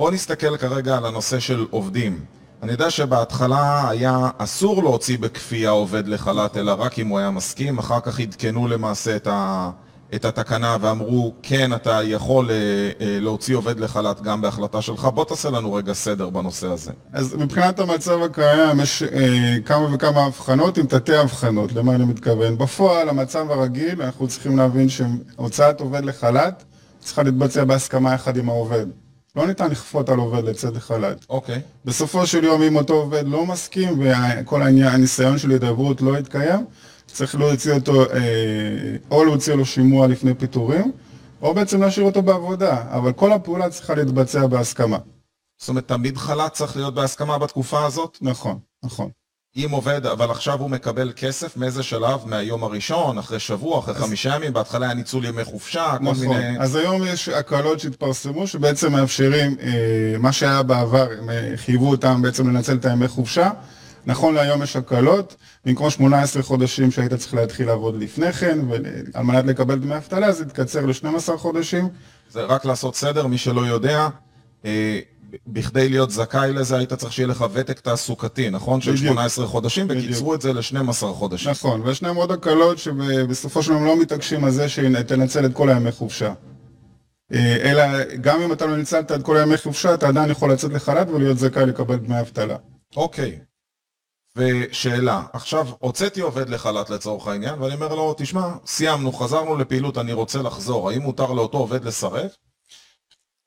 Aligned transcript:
בואו 0.00 0.10
נסתכל 0.10 0.56
כרגע 0.56 0.96
על 0.96 1.06
הנושא 1.06 1.38
של 1.38 1.66
עובדים. 1.70 2.24
אני 2.62 2.72
יודע 2.72 2.90
שבהתחלה 2.90 3.88
היה 3.88 4.28
אסור 4.38 4.82
להוציא 4.82 5.18
בכפייה 5.18 5.70
עובד 5.70 6.08
לחל"ת, 6.08 6.56
אלא 6.56 6.74
רק 6.78 6.98
אם 6.98 7.08
הוא 7.08 7.18
היה 7.18 7.30
מסכים, 7.30 7.78
אחר 7.78 8.00
כך 8.00 8.20
עדכנו 8.20 8.68
למעשה 8.68 9.16
את, 9.16 9.26
ה, 9.26 9.70
את 10.14 10.24
התקנה 10.24 10.76
ואמרו, 10.80 11.34
כן, 11.42 11.74
אתה 11.74 12.00
יכול 12.04 12.50
אה, 12.50 12.56
אה, 13.00 13.18
להוציא 13.20 13.56
עובד 13.56 13.80
לחל"ת 13.80 14.20
גם 14.20 14.40
בהחלטה 14.40 14.82
שלך. 14.82 15.04
בוא 15.04 15.24
תעשה 15.24 15.50
לנו 15.50 15.72
רגע 15.72 15.92
סדר 15.92 16.30
בנושא 16.30 16.66
הזה. 16.66 16.90
אז 17.12 17.34
מבחינת 17.34 17.80
המצב 17.80 18.22
הקיים 18.22 18.80
יש 18.80 19.02
אה, 19.02 19.56
כמה 19.64 19.94
וכמה 19.94 20.24
הבחנות 20.24 20.78
עם 20.78 20.86
תתי 20.86 21.16
הבחנות, 21.16 21.72
למה 21.72 21.94
אני 21.94 22.04
מתכוון. 22.04 22.58
בפועל, 22.58 23.08
המצב 23.08 23.50
הרגיל, 23.50 24.02
אנחנו 24.02 24.28
צריכים 24.28 24.56
להבין 24.56 24.88
שהוצאת 24.88 25.80
עובד 25.80 26.04
לחל"ת 26.04 26.64
צריכה 27.00 27.22
להתבצע 27.22 27.64
בהסכמה 27.64 28.14
יחד 28.14 28.36
עם 28.36 28.48
העובד. 28.48 28.86
לא 29.36 29.46
ניתן 29.46 29.70
לכפות 29.70 30.08
על 30.08 30.18
עובד 30.18 30.44
לצאת 30.44 30.74
לחל"ת. 30.74 31.26
אוקיי. 31.28 31.60
בסופו 31.84 32.26
של 32.26 32.44
יום, 32.44 32.62
אם 32.62 32.76
אותו 32.76 32.94
עובד 32.94 33.24
לא 33.26 33.46
מסכים 33.46 34.00
וכל 34.00 34.62
העניין, 34.62 34.88
הניסיון 34.88 35.38
של 35.38 35.50
הידברות 35.50 36.00
לא 36.00 36.18
יתקיים, 36.18 36.64
צריך 37.06 37.34
להוציא 37.34 37.72
אותו, 37.72 38.02
אה, 38.02 38.96
או 39.10 39.24
להוציא 39.24 39.54
לו 39.54 39.64
שימוע 39.64 40.06
לפני 40.06 40.34
פיטורים, 40.34 40.92
או 41.42 41.54
בעצם 41.54 41.80
להשאיר 41.80 42.06
אותו 42.06 42.22
בעבודה, 42.22 42.84
אבל 42.90 43.12
כל 43.12 43.32
הפעולה 43.32 43.70
צריכה 43.70 43.94
להתבצע 43.94 44.46
בהסכמה. 44.46 44.98
זאת 45.58 45.68
אומרת, 45.68 45.88
תמיד 45.88 46.16
חל"ת 46.16 46.52
צריך 46.52 46.76
להיות 46.76 46.94
בהסכמה 46.94 47.38
בתקופה 47.38 47.86
הזאת? 47.86 48.18
נכון, 48.20 48.58
נכון. 48.84 49.10
אם 49.56 49.68
עובד, 49.70 50.06
אבל 50.06 50.30
עכשיו 50.30 50.60
הוא 50.60 50.70
מקבל 50.70 51.12
כסף, 51.16 51.56
מאיזה 51.56 51.82
שלב? 51.82 52.20
מהיום 52.26 52.64
הראשון, 52.64 53.18
אחרי 53.18 53.38
שבוע, 53.38 53.78
אחרי 53.78 53.94
אז... 53.94 54.00
חמישה 54.00 54.34
ימים, 54.34 54.52
בהתחלה 54.52 54.86
היה 54.86 54.94
ניצול 54.94 55.24
ימי 55.24 55.44
חופשה, 55.44 55.96
נכון. 56.00 56.14
כל 56.14 56.34
מיני... 56.34 56.60
אז 56.60 56.76
היום 56.76 57.02
יש 57.06 57.28
הקלות 57.28 57.80
שהתפרסמו, 57.80 58.46
שבעצם 58.46 58.92
מאפשרים, 58.92 59.56
אה, 59.62 60.18
מה 60.18 60.32
שהיה 60.32 60.62
בעבר, 60.62 61.08
הם 61.18 61.30
אה, 61.30 61.52
חייבו 61.56 61.90
אותם 61.90 62.22
בעצם 62.22 62.48
לנצל 62.48 62.74
את 62.74 62.84
הימי 62.84 63.08
חופשה. 63.08 63.50
נכון 64.06 64.34
להיום 64.34 64.62
יש 64.62 64.76
הקלות, 64.76 65.36
במקום 65.64 65.90
18 65.90 66.42
חודשים 66.42 66.90
שהיית 66.90 67.14
צריך 67.14 67.34
להתחיל 67.34 67.66
לעבוד 67.66 68.02
לפני 68.02 68.32
כן, 68.32 68.58
ועל 68.68 69.24
מנת 69.24 69.44
לקבל 69.44 69.78
דמי 69.78 69.96
אבטלה 69.96 70.32
זה 70.32 70.44
יתקצר 70.44 70.86
ל-12 70.86 71.36
חודשים. 71.36 71.88
זה 72.30 72.42
רק 72.42 72.64
לעשות 72.64 72.96
סדר, 72.96 73.26
מי 73.26 73.38
שלא 73.38 73.60
יודע. 73.60 74.08
אה... 74.64 75.00
בכדי 75.46 75.88
להיות 75.88 76.10
זכאי 76.10 76.52
לזה 76.52 76.76
היית 76.76 76.92
צריך 76.92 77.12
שיהיה 77.12 77.26
לך 77.26 77.44
ותק 77.52 77.80
תעסוקתי, 77.80 78.50
נכון? 78.50 78.80
של 78.80 78.96
18 78.96 79.46
חודשים, 79.46 79.86
וקיצרו 79.88 80.34
את 80.34 80.40
זה 80.40 80.52
ל-12 80.52 81.06
חודשים. 81.06 81.50
נכון, 81.50 81.80
וישנם 81.80 82.14
עוד 82.14 82.32
הקלות 82.32 82.78
שבסופו 82.78 83.62
של 83.62 83.72
דבר 83.72 83.84
לא 83.84 84.00
מתעקשים 84.00 84.44
על 84.44 84.50
זה 84.50 84.68
שתנצל 84.68 85.46
את 85.46 85.52
כל 85.52 85.68
הימי 85.68 85.92
חופשה. 85.92 86.32
אה, 87.32 87.56
אלא 87.70 88.14
גם 88.14 88.42
אם 88.42 88.52
אתה 88.52 88.66
לא 88.66 88.76
ניצלת 88.76 89.12
את 89.12 89.22
כל 89.22 89.36
הימי 89.36 89.56
חופשה, 89.56 89.94
אתה 89.94 90.08
עדיין 90.08 90.30
יכול 90.30 90.52
לצאת 90.52 90.72
לחל"ת 90.72 91.08
ולהיות 91.08 91.38
זכאי 91.38 91.66
לקבל 91.66 91.96
דמי 91.96 92.20
אבטלה. 92.20 92.56
אוקיי. 92.96 93.38
ושאלה, 94.36 95.22
עכשיו 95.32 95.66
הוצאתי 95.78 96.20
עובד 96.20 96.48
לחל"ת 96.48 96.90
לצורך 96.90 97.26
העניין, 97.26 97.62
ואני 97.62 97.74
אומר 97.74 97.94
לו, 97.94 98.14
תשמע, 98.18 98.48
סיימנו, 98.66 99.12
חזרנו 99.12 99.56
לפעילות, 99.56 99.98
אני 99.98 100.12
רוצה 100.12 100.42
לחזור, 100.42 100.90
האם 100.90 101.02
מותר 101.02 101.32
לאותו 101.32 101.58
עובד 101.58 101.84
לסרב? 101.84 102.30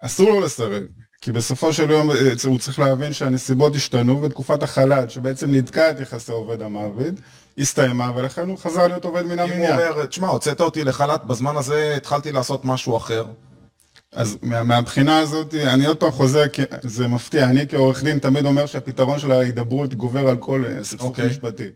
אסור 0.02 0.30
לו 0.30 0.42
לסרב. 0.42 0.84
כי 1.24 1.32
בסופו 1.32 1.74
של 1.74 1.92
יום 1.92 2.12
אה, 2.12 2.16
הוא 2.46 2.60
צריך 2.60 2.80
להבין 2.80 3.14
שהנסיבות 3.14 3.76
השתנו 3.76 4.22
ותקופת 4.22 4.64
החל"ת 4.64 5.12
שבעצם 5.12 5.56
נתקע 5.56 5.92
את 5.92 6.00
יחסי 6.00 6.32
עובד 6.32 6.62
המעביד 6.62 7.20
הסתיימה 7.58 8.12
ולכן 8.16 8.50
הוא 8.50 8.58
חזר 8.58 8.88
להיות 8.88 9.06
עובד 9.06 9.22
מן 9.26 9.40
המניין. 9.40 9.74
אם 9.74 9.80
הוא 9.80 9.92
אומר, 9.92 10.06
תשמע, 10.06 10.28
הוצאת 10.28 10.62
אותי 10.62 10.84
לחל"ת, 10.84 11.24
בזמן 11.24 11.58
הזה 11.58 11.94
התחלתי 11.98 12.32
לעשות 12.32 12.66
משהו 12.66 12.98
אחר. 12.98 13.26
אז 14.12 14.38
מה, 14.42 14.64
מהבחינה 14.64 15.20
הזאת, 15.20 15.54
אני 15.54 15.86
עוד 15.86 15.98
פעם 15.98 16.12
חוזר, 16.12 16.48
כי 16.48 16.62
זה 16.82 17.08
מפתיע, 17.08 17.46
אני 17.46 17.68
כעורך 17.68 18.04
דין 18.04 18.20
תמיד 18.20 18.46
אומר 18.46 18.66
שהפתרון 18.66 19.20
של 19.20 19.32
ההידברות 19.32 19.94
גובר 19.94 20.28
על 20.30 20.38
כל 20.38 20.64
אה, 20.66 20.84
סכסוך 20.84 21.02
okay. 21.02 21.06
אוקיי. 21.06 21.28
משפטי. 21.28 21.68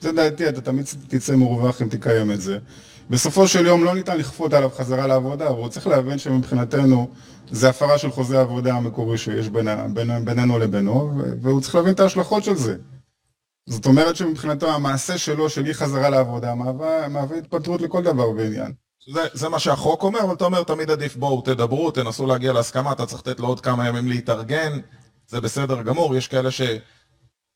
זה 0.00 0.12
דעתי, 0.12 0.48
אתה 0.48 0.60
תמיד 0.60 0.86
תצא 1.08 1.34
מורווח 1.34 1.82
אם 1.82 1.88
תקיים 1.88 2.32
את 2.32 2.40
זה. 2.40 2.58
בסופו 3.10 3.48
של 3.48 3.66
יום 3.66 3.84
לא 3.84 3.94
ניתן 3.94 4.18
לכפות 4.18 4.52
עליו 4.52 4.70
חזרה 4.70 5.06
לעבודה, 5.06 5.48
אבל 5.48 5.58
הוא 5.58 5.68
צריך 5.68 5.86
להבין 5.86 6.18
שמבחינתנו 6.18 7.10
זה 7.50 7.68
הפרה 7.68 7.98
של 7.98 8.10
חוזה 8.10 8.38
העבודה 8.38 8.74
המקורי 8.74 9.18
שיש 9.18 9.48
בין, 9.48 9.94
בין, 9.94 10.24
בינינו 10.24 10.58
לבינו, 10.58 11.20
והוא 11.42 11.60
צריך 11.60 11.74
להבין 11.74 11.94
את 11.94 12.00
ההשלכות 12.00 12.44
של 12.44 12.54
זה. 12.54 12.76
זאת 13.68 13.86
אומרת 13.86 14.16
שמבחינתו 14.16 14.74
המעשה 14.74 15.18
שלו, 15.18 15.50
של 15.50 15.66
אי 15.66 15.74
חזרה 15.74 16.10
לעבודה, 16.10 16.54
מהווה, 16.54 17.08
מהווה 17.08 17.38
התפטרות 17.38 17.80
לכל 17.80 18.02
דבר 18.02 18.30
ועניין. 18.30 18.72
זה, 19.14 19.20
זה 19.32 19.48
מה 19.48 19.58
שהחוק 19.58 20.02
אומר, 20.02 20.20
אבל 20.20 20.34
אתה 20.34 20.44
אומר 20.44 20.62
תמיד 20.62 20.90
עדיף 20.90 21.16
בואו 21.16 21.40
תדברו, 21.40 21.90
תנסו 21.90 22.26
להגיע 22.26 22.52
להסכמה, 22.52 22.92
אתה 22.92 23.06
צריך 23.06 23.22
לתת 23.26 23.40
לו 23.40 23.48
עוד 23.48 23.60
כמה 23.60 23.88
ימים 23.88 24.08
להתארגן, 24.08 24.78
זה 25.28 25.40
בסדר 25.40 25.82
גמור, 25.82 26.16
יש 26.16 26.28
כאלה 26.28 26.50
ש... 26.50 26.62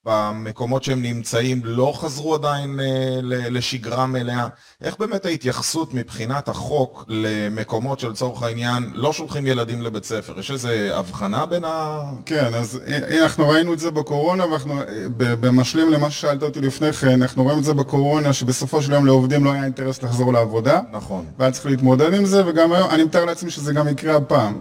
במקומות 0.06 0.84
שהם 0.84 1.03
נמצאים 1.03 1.61
לא 1.65 1.93
חזרו 1.97 2.34
עדיין 2.34 2.81
אה, 2.81 3.19
לשגרה 3.22 4.06
מלאה. 4.06 4.49
איך 4.83 4.97
באמת 4.99 5.27
ההתייחסות 5.27 5.94
מבחינת 5.94 6.49
החוק 6.49 7.05
למקומות 7.09 8.00
שלצורך 8.00 8.43
העניין 8.43 8.91
לא 8.94 9.12
שולחים 9.12 9.47
ילדים 9.47 9.83
לבית 9.83 10.05
ספר? 10.05 10.39
יש 10.39 10.50
איזו 10.50 10.69
הבחנה 10.69 11.47
בין 11.47 11.65
ה... 11.65 12.03
כן, 12.27 12.55
אז 12.55 12.81
אה, 12.87 13.22
אנחנו 13.22 13.49
ראינו 13.49 13.72
את 13.72 13.78
זה 13.78 13.91
בקורונה, 13.91 14.47
ואנחנו, 14.47 14.81
אה, 14.81 14.84
במשלים 15.16 15.91
למה 15.91 16.10
ששאלת 16.10 16.43
אותי 16.43 16.60
לפני 16.60 16.93
כן, 16.93 17.22
אנחנו 17.22 17.43
רואים 17.43 17.59
את 17.59 17.65
זה 17.65 17.75
בקורונה, 17.75 18.33
שבסופו 18.33 18.83
של 18.83 18.93
יום 18.93 19.06
לעובדים 19.06 19.44
לא 19.44 19.53
היה 19.53 19.65
אינטרס 19.65 20.03
לחזור 20.03 20.33
לעבודה. 20.33 20.81
נכון. 20.93 21.25
והיה 21.39 21.53
צריך 21.53 21.66
להתמודד 21.66 22.15
עם 22.15 22.25
זה, 22.25 22.47
וגם 22.47 22.72
היום, 22.72 22.91
אני 22.91 23.05
מתאר 23.05 23.25
לעצמי 23.25 23.50
שזה 23.50 23.72
גם 23.72 23.89
יקרה 23.89 24.16
הפעם. 24.16 24.60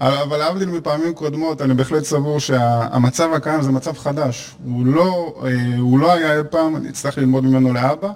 אבל 0.00 0.36
להבדיל 0.36 0.68
מפעמים 0.68 1.14
קודמות, 1.14 1.62
אני 1.62 1.74
בהחלט 1.74 2.04
סבור 2.04 2.40
שהמצב 2.40 3.32
הקיים 3.32 3.62
זה 3.62 3.72
מצב 3.72 3.98
חדש. 3.98 4.54
הוא 4.64 4.86
לא, 4.86 5.34
אה, 5.44 5.76
הוא 5.78 5.98
לא 5.98 6.12
היה 6.12 6.38
אי 6.38 6.44
פעם, 6.50 6.76
נצטרך 6.76 7.18
ללמוד 7.18 7.44
ממנו 7.44 7.72
לאבא, 7.72 8.12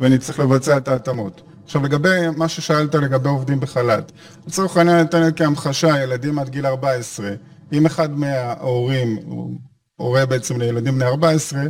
ונצטרך 0.00 0.38
לבצע 0.38 0.76
את 0.76 0.88
ההתאמות. 0.88 1.42
עכשיו 1.64 1.82
לגבי 1.82 2.20
מה 2.36 2.48
ששאלת 2.48 2.94
לגבי 2.94 3.28
עובדים 3.28 3.60
בחל"ת, 3.60 4.12
לצורך 4.46 4.76
העניין 4.76 4.98
ניתן 4.98 5.28
כהמחשה, 5.36 6.02
ילדים 6.02 6.38
עד 6.38 6.48
גיל 6.48 6.66
14, 6.66 7.30
אם 7.72 7.86
אחד 7.86 8.18
מההורים 8.18 9.18
הוא 9.26 9.54
הורה 9.96 10.26
בעצם 10.26 10.58
לילדים 10.58 10.94
בני 10.94 11.04
14, 11.04 11.62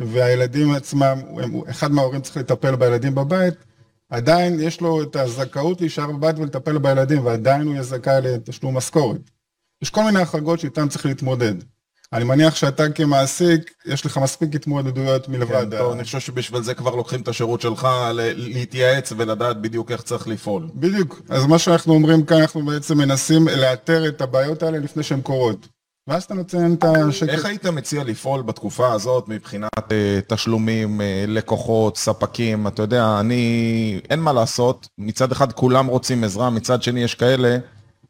והילדים 0.00 0.74
עצמם, 0.74 1.18
אחד 1.70 1.92
מההורים 1.92 2.20
צריך 2.20 2.36
לטפל 2.36 2.76
בילדים 2.76 3.14
בבית, 3.14 3.54
עדיין 4.14 4.60
יש 4.60 4.80
לו 4.80 5.02
את 5.02 5.16
הזכאות 5.16 5.80
להישאר 5.80 6.12
בבית 6.12 6.38
ולטפל 6.38 6.78
בילדים, 6.78 7.26
ועדיין 7.26 7.62
הוא 7.62 7.72
יהיה 7.72 7.82
זכאי 7.82 8.20
לתשלום 8.22 8.76
משכורת. 8.76 9.30
יש 9.82 9.90
כל 9.90 10.04
מיני 10.04 10.20
החרגות 10.20 10.60
שאיתן 10.60 10.88
צריך 10.88 11.06
להתמודד. 11.06 11.54
אני 12.12 12.24
מניח 12.24 12.54
שאתה 12.54 12.88
כמעסיק, 12.88 13.70
יש 13.86 14.06
לך 14.06 14.18
מספיק 14.18 14.54
התמודדויות 14.54 15.28
מלבד. 15.28 15.70
כן, 15.70 15.78
טוב, 15.78 15.92
אני 15.92 16.04
חושב 16.04 16.20
שבשביל 16.20 16.62
זה 16.62 16.74
כבר 16.74 16.94
לוקחים 16.94 17.20
את 17.20 17.28
השירות 17.28 17.60
שלך 17.60 17.88
להתייעץ 18.36 19.12
ולדעת 19.16 19.60
בדיוק 19.60 19.90
איך 19.90 20.02
צריך 20.02 20.28
לפעול. 20.28 20.68
בדיוק. 20.74 21.22
אז 21.28 21.46
מה 21.46 21.58
שאנחנו 21.58 21.94
אומרים 21.94 22.24
כאן, 22.24 22.40
אנחנו 22.40 22.64
בעצם 22.64 22.98
מנסים 22.98 23.48
לאתר 23.48 24.08
את 24.08 24.20
הבעיות 24.20 24.62
האלה 24.62 24.78
לפני 24.78 25.02
שהן 25.02 25.20
קורות. 25.20 25.68
ואז 26.08 26.24
אתה 26.24 26.34
נותן 26.34 26.74
את 26.74 26.84
השקט. 26.84 27.28
איך 27.28 27.44
היית 27.44 27.66
מציע 27.66 28.04
לפעול 28.04 28.42
בתקופה 28.42 28.92
הזאת 28.92 29.28
מבחינת 29.28 29.78
uh, 29.78 29.90
תשלומים, 30.28 31.00
uh, 31.00 31.04
לקוחות, 31.30 31.96
ספקים? 31.96 32.66
אתה 32.66 32.82
יודע, 32.82 33.20
אני... 33.20 34.00
אין 34.10 34.20
מה 34.20 34.32
לעשות. 34.32 34.88
מצד 34.98 35.32
אחד 35.32 35.52
כולם 35.52 35.86
רוצים 35.86 36.24
עזרה, 36.24 36.50
מצד 36.50 36.82
שני 36.82 37.02
יש 37.02 37.14
כאלה. 37.14 37.56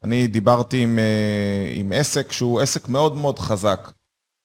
אני 0.05 0.27
דיברתי 0.27 0.83
עם, 0.83 0.99
uh, 0.99 1.79
עם 1.79 1.93
עסק 1.93 2.33
שהוא 2.33 2.61
עסק 2.61 2.89
מאוד 2.89 3.17
מאוד 3.17 3.39
חזק, 3.39 3.91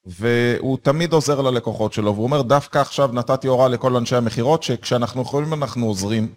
והוא 0.06 0.78
תמיד 0.82 1.12
עוזר 1.12 1.40
ללקוחות 1.40 1.92
שלו, 1.92 2.14
והוא 2.14 2.24
אומר, 2.24 2.42
דווקא 2.42 2.78
עכשיו 2.78 3.10
נתתי 3.12 3.48
הוראה 3.48 3.68
לכל 3.68 3.96
אנשי 3.96 4.16
המכירות, 4.16 4.62
שכשאנחנו 4.62 5.22
יכולים 5.22 5.54
אנחנו 5.54 5.86
עוזרים, 5.86 6.28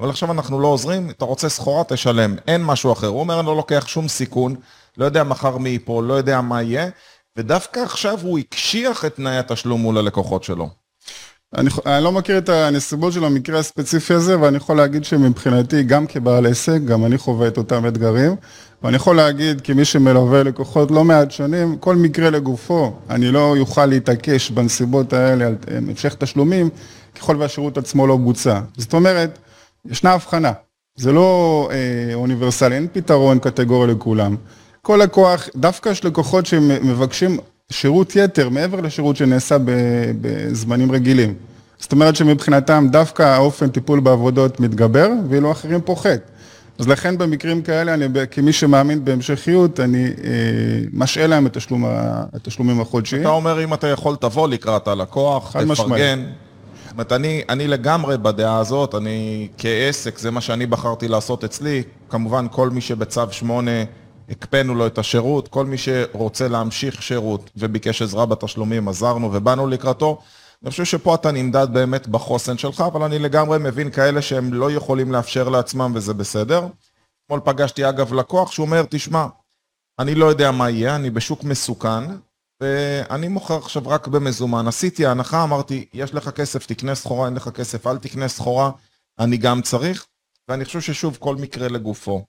אבל 0.00 0.10
עכשיו 0.10 0.32
אנחנו 0.32 0.60
לא 0.60 0.68
עוזרים, 0.68 1.10
אתה 1.10 1.24
רוצה 1.24 1.48
סחורה, 1.48 1.84
תשלם, 1.84 2.36
אין 2.48 2.64
משהו 2.64 2.92
אחר. 2.92 3.06
הוא 3.06 3.20
אומר, 3.20 3.38
אני 3.40 3.46
לא 3.46 3.56
לוקח 3.56 3.86
שום 3.86 4.08
סיכון. 4.08 4.54
לא 4.96 5.04
יודע 5.04 5.24
מחר 5.24 5.58
מי 5.58 5.68
ייפול, 5.68 6.04
לא 6.04 6.14
יודע 6.14 6.40
מה 6.40 6.62
יהיה, 6.62 6.88
ודווקא 7.36 7.80
עכשיו 7.80 8.18
הוא 8.22 8.38
הקשיח 8.38 9.04
את 9.04 9.16
תנאי 9.16 9.38
התשלום 9.38 9.80
מול 9.80 9.98
הלקוחות 9.98 10.44
שלו. 10.44 10.68
אני, 11.56 11.70
אני 11.86 12.04
לא 12.04 12.12
מכיר 12.12 12.38
את 12.38 12.48
הנסיבות 12.48 13.12
של 13.12 13.24
המקרה 13.24 13.58
הספציפי 13.58 14.14
הזה, 14.14 14.40
ואני 14.40 14.56
יכול 14.56 14.76
להגיד 14.76 15.04
שמבחינתי, 15.04 15.82
גם 15.82 16.06
כבעל 16.06 16.46
עסק, 16.46 16.78
גם 16.84 17.04
אני 17.04 17.18
חווה 17.18 17.48
את 17.48 17.58
אותם 17.58 17.86
אתגרים. 17.86 18.36
ואני 18.82 18.96
יכול 18.96 19.16
להגיד, 19.16 19.60
כמי 19.60 19.84
שמלווה 19.84 20.42
לקוחות 20.42 20.90
לא 20.90 21.04
מעט 21.04 21.30
שנים, 21.30 21.76
כל 21.76 21.96
מקרה 21.96 22.30
לגופו, 22.30 22.92
אני 23.10 23.30
לא 23.30 23.54
יוכל 23.56 23.86
להתעקש 23.86 24.50
בנסיבות 24.50 25.12
האלה 25.12 25.46
על 25.46 25.56
המשך 25.66 26.14
תשלומים, 26.14 26.70
ככל 27.14 27.36
והשירות 27.38 27.78
עצמו 27.78 28.06
לא 28.06 28.16
בוצע. 28.16 28.60
זאת 28.76 28.94
אומרת, 28.94 29.38
ישנה 29.86 30.12
הבחנה. 30.12 30.52
זה 30.96 31.12
לא 31.12 31.68
אה, 31.72 32.14
אוניברסלי, 32.14 32.74
אין 32.74 32.86
פתרון 32.92 33.38
קטגורי 33.38 33.86
לכולם. 33.86 34.36
כל 34.86 35.00
לקוח, 35.02 35.48
דווקא 35.56 35.88
יש 35.88 36.04
לקוחות 36.04 36.46
שמבקשים 36.46 37.38
שירות 37.70 38.16
יתר 38.16 38.48
מעבר 38.48 38.80
לשירות 38.80 39.16
שנעשה 39.16 39.56
בזמנים 40.20 40.92
רגילים. 40.92 41.34
זאת 41.78 41.92
אומרת 41.92 42.16
שמבחינתם 42.16 42.86
דווקא 42.90 43.22
האופן 43.22 43.68
טיפול 43.68 44.00
בעבודות 44.00 44.60
מתגבר, 44.60 45.08
ואילו 45.28 45.52
אחרים 45.52 45.80
פוחת. 45.80 46.20
אז 46.78 46.88
לכן 46.88 47.18
במקרים 47.18 47.62
כאלה, 47.62 47.94
אני, 47.94 48.06
כמי 48.30 48.52
שמאמין 48.52 49.04
בהמשכיות, 49.04 49.80
אני 49.80 50.04
אה, 50.04 50.10
משעה 50.92 51.26
להם 51.26 51.46
את 51.46 51.52
תשלום, 51.56 51.84
התשלומים 52.32 52.80
החודשיים. 52.80 53.22
אתה 53.22 53.30
אומר, 53.30 53.64
אם 53.64 53.74
אתה 53.74 53.86
יכול, 53.86 54.16
תבוא 54.16 54.48
לקראת 54.48 54.88
הלקוח, 54.88 55.56
תפרגן. 55.74 56.24
זאת 56.84 56.92
אומרת, 56.92 57.12
אני, 57.12 57.42
אני 57.48 57.68
לגמרי 57.68 58.18
בדעה 58.18 58.58
הזאת, 58.58 58.94
אני 58.94 59.48
כעסק, 59.58 60.18
זה 60.18 60.30
מה 60.30 60.40
שאני 60.40 60.66
בחרתי 60.66 61.08
לעשות 61.08 61.44
אצלי. 61.44 61.82
כמובן, 62.08 62.46
כל 62.50 62.70
מי 62.70 62.80
שבצו 62.80 63.22
8 63.30 63.70
הקפאנו 64.32 64.74
לו 64.74 64.86
את 64.86 64.98
השירות, 64.98 65.48
כל 65.48 65.66
מי 65.66 65.78
שרוצה 65.78 66.48
להמשיך 66.48 67.02
שירות 67.02 67.50
וביקש 67.56 68.02
עזרה 68.02 68.26
בתשלומים, 68.26 68.88
עזרנו 68.88 69.32
ובאנו 69.32 69.66
לקראתו. 69.66 70.18
אני 70.62 70.70
חושב 70.70 70.84
שפה 70.84 71.14
אתה 71.14 71.30
נמדד 71.30 71.66
באמת 71.72 72.08
בחוסן 72.08 72.58
שלך, 72.58 72.80
אבל 72.80 73.02
אני 73.02 73.18
לגמרי 73.18 73.58
מבין 73.58 73.90
כאלה 73.90 74.22
שהם 74.22 74.54
לא 74.54 74.72
יכולים 74.72 75.12
לאפשר 75.12 75.48
לעצמם 75.48 75.92
וזה 75.94 76.14
בסדר. 76.14 76.66
אתמול 77.24 77.40
פגשתי 77.44 77.88
אגב 77.88 78.14
לקוח 78.14 78.52
שהוא 78.52 78.66
אומר, 78.66 78.84
תשמע, 78.90 79.26
אני 79.98 80.14
לא 80.14 80.26
יודע 80.26 80.50
מה 80.50 80.70
יהיה, 80.70 80.96
אני 80.96 81.10
בשוק 81.10 81.44
מסוכן, 81.44 82.04
ואני 82.60 83.28
מוכר 83.28 83.56
עכשיו 83.56 83.88
רק 83.88 84.08
במזומן. 84.08 84.68
עשיתי 84.68 85.06
הנחה, 85.06 85.42
אמרתי, 85.42 85.86
יש 85.94 86.14
לך 86.14 86.28
כסף, 86.28 86.66
תקנה 86.66 86.94
סחורה, 86.94 87.26
אין 87.26 87.34
לך 87.34 87.48
כסף, 87.48 87.86
אל 87.86 87.98
תקנה 87.98 88.28
סחורה, 88.28 88.70
אני 89.18 89.36
גם 89.36 89.62
צריך, 89.62 90.06
ואני 90.48 90.64
חושב 90.64 90.80
ששוב, 90.80 91.16
כל 91.20 91.36
מקרה 91.36 91.68
לגופו. 91.68 92.24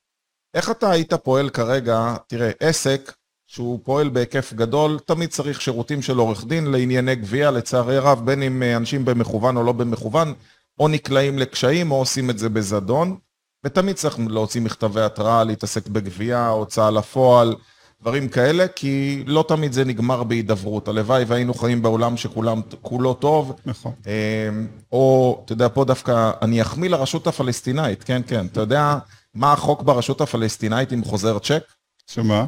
איך 0.54 0.72
אתה 0.72 0.92
היית 0.92 1.14
פועל 1.14 1.50
כרגע, 1.50 2.16
תראה, 2.28 2.52
עסק 2.60 3.14
שהוא 3.48 3.80
פועל 3.84 4.10
בהיקף 4.10 4.54
גדול, 4.54 5.00
תמיד 5.06 5.30
צריך 5.30 5.62
שירותים 5.62 6.02
של 6.02 6.18
עורך 6.18 6.46
דין 6.46 6.72
לענייני 6.72 7.16
גבייה, 7.16 7.52
לצערי 7.52 7.98
הרב, 7.98 8.22
בין 8.26 8.44
אם 8.44 8.64
אנשים 8.64 9.06
במכוון 9.06 9.58
או 9.58 9.64
לא 9.64 9.72
במכוון, 9.72 10.34
או 10.80 10.88
נקלעים 10.88 11.40
לקשיים 11.40 11.92
או 11.92 11.96
עושים 11.96 12.30
את 12.30 12.40
זה 12.40 12.50
בזדון, 12.50 13.16
ותמיד 13.64 13.96
צריך 13.96 14.20
להוציא 14.28 14.62
מכתבי 14.62 15.02
התראה, 15.02 15.44
להתעסק 15.44 15.88
בגבייה, 15.88 16.48
הוצאה 16.48 16.92
לפועל, 16.92 17.56
דברים 18.02 18.30
כאלה, 18.30 18.68
כי 18.68 19.24
לא 19.28 19.46
תמיד 19.48 19.74
זה 19.74 19.86
נגמר 19.86 20.24
בהידברות. 20.24 20.88
הלוואי 20.88 21.24
והיינו 21.24 21.54
חיים 21.54 21.82
בעולם 21.82 22.18
שכולם, 22.18 22.62
כולו 22.82 23.14
טוב. 23.14 23.54
נכון. 23.66 23.92
אמ, 24.08 24.68
או, 24.92 25.42
אתה 25.46 25.54
יודע, 25.54 25.68
פה 25.74 25.86
דווקא, 25.86 26.32
אני 26.42 26.62
אחמיא 26.62 26.90
לרשות 26.90 27.28
הפלסטינאית, 27.28 28.04
כן, 28.04 28.22
כן. 28.28 28.46
אתה 28.46 28.62
יודע 28.62 28.98
מה 29.36 29.54
החוק 29.54 29.82
ברשות 29.82 30.22
הפלסטינאית 30.22 30.94
אם 30.94 31.04
חוזר 31.04 31.40
צ'ק? 31.40 31.64
שמה? 32.08 32.46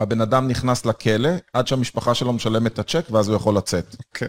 הבן 0.00 0.20
אדם 0.20 0.48
נכנס 0.48 0.86
לכלא 0.86 1.30
עד 1.52 1.66
שהמשפחה 1.66 2.14
שלו 2.14 2.32
משלמת 2.32 2.72
את 2.72 2.78
הצ'ק 2.78 3.04
ואז 3.10 3.28
הוא 3.28 3.36
יכול 3.36 3.56
לצאת. 3.56 3.96
כן. 4.14 4.26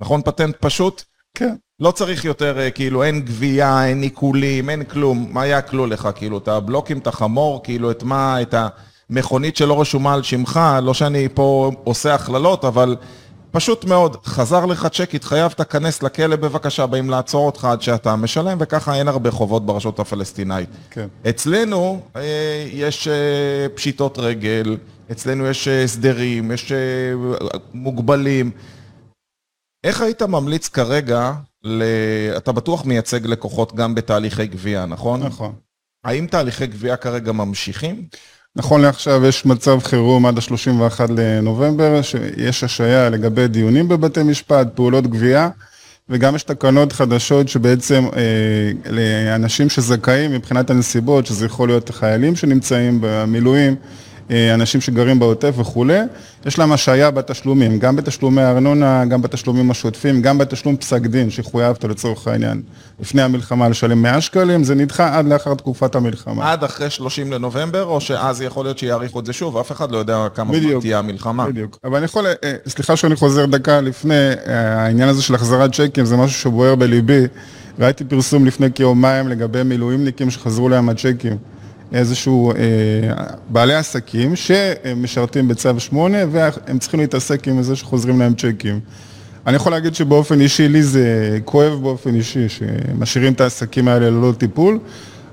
נכון 0.00 0.22
פטנט 0.22 0.56
פשוט? 0.60 1.02
כן. 1.34 1.56
לא 1.80 1.90
צריך 1.90 2.24
יותר, 2.24 2.58
אה, 2.58 2.70
כאילו, 2.70 3.02
אין 3.02 3.20
גבייה, 3.20 3.86
אין 3.86 4.02
עיקולים, 4.02 4.70
אין 4.70 4.84
כלום. 4.84 5.28
מה 5.32 5.46
יעקלו 5.46 5.86
לך? 5.86 6.08
כאילו, 6.14 6.38
את 6.38 6.48
הבלוקים, 6.48 6.98
את 6.98 7.06
החמור, 7.06 7.62
כאילו, 7.64 7.90
את 7.90 8.02
מה, 8.02 8.42
את 8.42 8.54
המכונית 9.10 9.56
שלא 9.56 9.80
רשומה 9.80 10.14
על 10.14 10.22
שמך, 10.22 10.60
לא 10.82 10.94
שאני 10.94 11.28
פה 11.34 11.70
עושה 11.84 12.14
הכללות, 12.14 12.64
אבל 12.64 12.96
פשוט 13.50 13.84
מאוד, 13.84 14.16
חזר 14.24 14.66
לך 14.66 14.86
צ'ק, 14.86 15.14
התחייבת, 15.14 15.60
כנס 15.72 16.02
לכלא 16.02 16.36
בבקשה, 16.36 16.86
באים 16.86 17.10
לעצור 17.10 17.46
אותך 17.46 17.64
עד 17.64 17.82
שאתה 17.82 18.16
משלם, 18.16 18.56
וככה 18.60 18.94
אין 18.94 19.08
הרבה 19.08 19.30
חובות 19.30 19.66
ברשות 19.66 20.00
הפלסטינאית. 20.00 20.68
כן. 20.90 21.08
אצלנו 21.28 22.00
אה, 22.16 22.66
יש 22.72 23.08
אה, 23.08 23.66
פשיטות 23.74 24.18
רגל, 24.18 24.76
אצלנו 25.12 25.46
יש 25.46 25.68
אה, 25.68 25.84
הסדרים, 25.84 26.52
יש 26.52 26.72
אה, 26.72 26.78
מוגבלים. 27.74 28.50
איך 29.84 30.00
היית 30.00 30.22
ממליץ 30.22 30.68
כרגע, 30.68 31.32
ל... 31.64 31.82
אתה 32.36 32.52
בטוח 32.52 32.84
מייצג 32.84 33.26
לקוחות 33.26 33.74
גם 33.74 33.94
בתהליכי 33.94 34.46
גבייה, 34.46 34.86
נכון? 34.86 35.22
נכון. 35.22 35.54
האם 36.04 36.26
תהליכי 36.26 36.66
גבייה 36.66 36.96
כרגע 36.96 37.32
ממשיכים? 37.32 38.08
נכון 38.58 38.80
לעכשיו 38.80 39.24
יש 39.26 39.46
מצב 39.46 39.78
חירום 39.82 40.26
עד 40.26 40.38
ה-31 40.38 41.00
לנובמבר, 41.16 42.02
שיש 42.02 42.64
השעיה 42.64 43.10
לגבי 43.10 43.48
דיונים 43.48 43.88
בבתי 43.88 44.22
משפט, 44.22 44.66
פעולות 44.74 45.06
גבייה, 45.06 45.48
וגם 46.08 46.34
יש 46.34 46.42
תקנות 46.42 46.92
חדשות 46.92 47.48
שבעצם 47.48 48.04
אה, 48.16 48.90
לאנשים 48.90 49.68
שזכאים 49.68 50.32
מבחינת 50.32 50.70
הנסיבות, 50.70 51.26
שזה 51.26 51.46
יכול 51.46 51.68
להיות 51.68 51.90
חיילים 51.90 52.36
שנמצאים 52.36 52.98
במילואים, 53.00 53.74
אנשים 54.30 54.80
שגרים 54.80 55.18
בעוטף 55.18 55.54
וכולי, 55.58 55.98
יש 56.46 56.58
להם 56.58 56.72
השעיה 56.72 57.10
בתשלומים, 57.10 57.78
גם 57.78 57.96
בתשלומי 57.96 58.42
הארנונה, 58.42 59.04
גם 59.04 59.22
בתשלומים 59.22 59.70
השוטפים, 59.70 60.22
גם 60.22 60.38
בתשלום 60.38 60.76
פסק 60.76 61.00
דין 61.00 61.30
שחויבת 61.30 61.84
לצורך 61.84 62.28
העניין 62.28 62.62
לפני 63.00 63.22
המלחמה 63.22 63.68
לשלם 63.68 64.02
100 64.02 64.20
שקלים, 64.20 64.64
זה 64.64 64.74
נדחה 64.74 65.18
עד 65.18 65.26
לאחר 65.26 65.54
תקופת 65.54 65.94
המלחמה. 65.94 66.52
עד 66.52 66.64
אחרי 66.64 66.90
30 66.90 67.32
לנובמבר, 67.32 67.84
או 67.84 68.00
שאז 68.00 68.42
יכול 68.42 68.64
להיות 68.64 68.78
שיאריכו 68.78 69.20
את 69.20 69.26
זה 69.26 69.32
שוב, 69.32 69.56
אף 69.56 69.72
אחד 69.72 69.90
לא 69.90 69.98
יודע 69.98 70.26
כמה 70.34 70.58
זמן 70.58 70.80
תהיה 70.80 70.98
המלחמה. 70.98 71.46
בדיוק, 71.46 71.78
אבל 71.84 71.96
אני 71.96 72.04
יכול, 72.04 72.26
אה, 72.26 72.54
סליחה 72.68 72.96
שאני 72.96 73.16
חוזר 73.16 73.46
דקה 73.46 73.80
לפני, 73.80 74.14
אה, 74.14 74.82
העניין 74.82 75.08
הזה 75.08 75.22
של 75.22 75.34
החזרת 75.34 75.72
צ'קים 75.72 76.04
זה 76.04 76.16
משהו 76.16 76.40
שבוער 76.40 76.74
בליבי, 76.74 77.22
ראיתי 77.78 78.04
פרסום 78.04 78.46
לפני 78.46 78.72
כיומיים 78.74 79.28
לגבי 79.28 79.62
מילואימניקים 79.62 80.30
שחזרו 80.30 80.68
להם 80.68 80.88
הצ'קים. 80.88 81.36
איזשהו, 81.92 82.52
אה, 82.52 82.56
בעלי 83.48 83.74
עסקים 83.74 84.36
שמשרתים 84.36 85.48
בצו 85.48 85.80
8 85.80 86.18
והם 86.30 86.78
צריכים 86.78 87.00
להתעסק 87.00 87.48
עם 87.48 87.62
זה 87.62 87.76
שחוזרים 87.76 88.18
להם 88.18 88.34
צ'קים. 88.34 88.80
אני 89.46 89.56
יכול 89.56 89.72
להגיד 89.72 89.94
שבאופן 89.94 90.40
אישי, 90.40 90.68
לי 90.68 90.82
זה 90.82 91.38
כואב 91.44 91.82
באופן 91.82 92.14
אישי, 92.14 92.48
שמשאירים 92.48 93.32
את 93.32 93.40
העסקים 93.40 93.88
האלה 93.88 94.10
ללא 94.10 94.32
טיפול. 94.38 94.78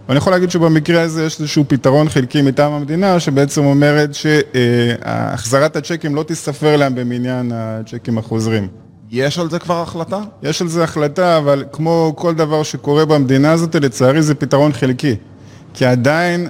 ואני 0.08 0.18
יכול 0.18 0.34
להגיד 0.34 0.52
שבמקרה 0.52 1.02
הזה 1.02 1.26
יש 1.26 1.40
איזשהו 1.40 1.64
פתרון 1.68 2.10
חלקי 2.10 2.42
מטעם 2.42 2.72
המדינה, 2.72 3.20
שבעצם 3.20 3.66
אומרת 3.66 4.10
שהחזרת 4.14 5.76
הצ'קים 5.76 6.16
לא 6.16 6.24
תיספר 6.24 6.78
להם 6.78 6.96
במניין 6.96 7.52
הצ'קים 7.56 8.18
החוזרים. 8.18 8.68
יש 9.12 9.40
על 9.40 9.50
זה 9.50 9.60
כבר 9.60 9.82
החלטה? 9.82 10.20
יש 10.44 10.62
על 10.62 10.68
זה 10.68 10.84
החלטה, 10.84 11.38
אבל 11.38 11.66
כמו 11.72 12.14
כל 12.16 12.36
דבר 12.36 12.64
שקורה 12.64 13.06
במדינה 13.06 13.52
הזאת, 13.52 13.76
לצערי 13.76 14.22
זה 14.22 14.36
פתרון 14.36 14.74
חלקי. 14.74 15.16
כי 15.74 15.86
עדיין 15.86 16.50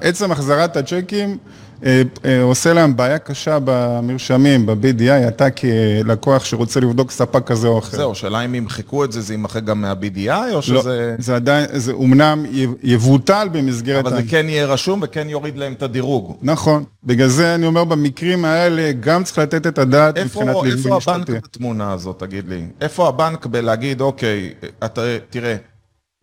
עצם 0.00 0.32
החזרת 0.32 0.76
הצ'קים 0.76 1.38
אה, 1.84 2.02
אה, 2.24 2.42
עושה 2.42 2.72
להם 2.72 2.96
בעיה 2.96 3.18
קשה 3.18 3.58
במרשמים, 3.64 4.66
ב-BDI, 4.66 5.28
אתה 5.28 5.46
כלקוח 5.50 6.44
שרוצה 6.44 6.80
לבדוק 6.80 7.10
ספק 7.10 7.46
כזה 7.46 7.68
או 7.68 7.78
אחר. 7.78 7.96
זהו, 7.96 8.14
שאלה 8.14 8.40
אם 8.40 8.54
ימחקו 8.54 9.04
את 9.04 9.12
זה, 9.12 9.20
זה 9.20 9.32
יימחק 9.32 9.64
גם 9.64 9.80
מה-BDI 9.80 10.30
או 10.30 10.54
לא, 10.54 10.62
שזה... 10.62 11.14
לא, 11.18 11.22
זה 11.24 11.36
עדיין, 11.36 11.66
זה 11.72 11.92
אומנם 11.92 12.46
יבוטל 12.82 13.48
במסגרת... 13.52 14.06
אבל 14.06 14.16
זה 14.16 14.22
כן 14.28 14.46
יהיה 14.48 14.66
רשום 14.66 15.00
וכן 15.02 15.28
יוריד 15.28 15.56
להם 15.56 15.72
את 15.72 15.82
הדירוג. 15.82 16.36
נכון, 16.42 16.84
בגלל 17.04 17.28
זה 17.28 17.54
אני 17.54 17.66
אומר, 17.66 17.84
במקרים 17.84 18.44
האלה 18.44 18.92
גם 19.00 19.24
צריך 19.24 19.38
לתת 19.38 19.66
את 19.66 19.78
הדעת 19.78 20.18
מבחינת 20.18 20.56
ליווי 20.62 20.96
משפטי. 20.96 21.10
איפה 21.10 21.12
הבנק 21.12 21.30
בתמונה 21.30 21.92
הזאת, 21.92 22.18
תגיד 22.18 22.48
לי? 22.48 22.64
איפה 22.80 23.08
הבנק 23.08 23.46
בלהגיד, 23.46 24.00
אוקיי, 24.00 24.52
אתה, 24.84 25.02
תראה, 25.30 25.56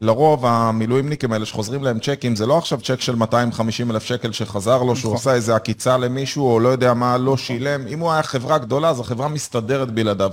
לרוב 0.03 0.45
המילואימניקים 0.45 1.33
האלה 1.33 1.45
שחוזרים 1.45 1.83
להם 1.83 1.99
צ'קים, 1.99 2.35
זה 2.35 2.45
לא 2.45 2.57
עכשיו 2.57 2.81
צ'ק 2.81 3.01
של 3.01 3.15
250 3.15 3.91
אלף 3.91 4.03
שקל 4.03 4.31
שחזר 4.31 4.83
לו, 4.83 4.95
שהוא 4.95 5.09
נכון. 5.09 5.13
עושה 5.13 5.33
איזה 5.33 5.55
עקיצה 5.55 5.97
למישהו, 5.97 6.51
או 6.51 6.59
לא 6.59 6.69
יודע 6.69 6.93
מה, 6.93 7.17
לא 7.17 7.37
שילם. 7.37 7.87
אם 7.87 7.99
הוא 7.99 8.11
היה 8.11 8.23
חברה 8.23 8.57
גדולה, 8.57 8.89
אז 8.89 8.99
החברה 8.99 9.27
מסתדרת 9.27 9.91
בלעדיו. 9.91 10.31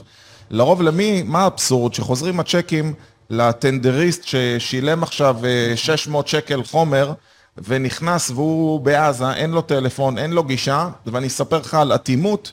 לרוב 0.51 0.83
למי, 0.83 1.23
מה 1.23 1.43
האבסורד? 1.43 1.95
שחוזרים 1.95 2.41
הצ'קים 2.41 2.95
לטנדריסט 3.31 4.25
ששילם 4.25 5.03
עכשיו 5.03 5.37
600 5.75 6.25
אה, 6.27 6.31
שקל 6.31 6.63
חומר, 6.63 7.13
ונכנס 7.59 8.31
והוא 8.31 8.81
בעזה, 8.81 9.33
אין 9.33 9.51
לו 9.51 9.63
טלפון, 9.63 10.19
אין 10.19 10.31
לו 10.31 10.45
גישה, 10.45 10.89
ואני 11.07 11.27
אספר 11.27 11.59
לך 11.59 11.75
על 11.75 11.95
אטימות. 11.95 12.53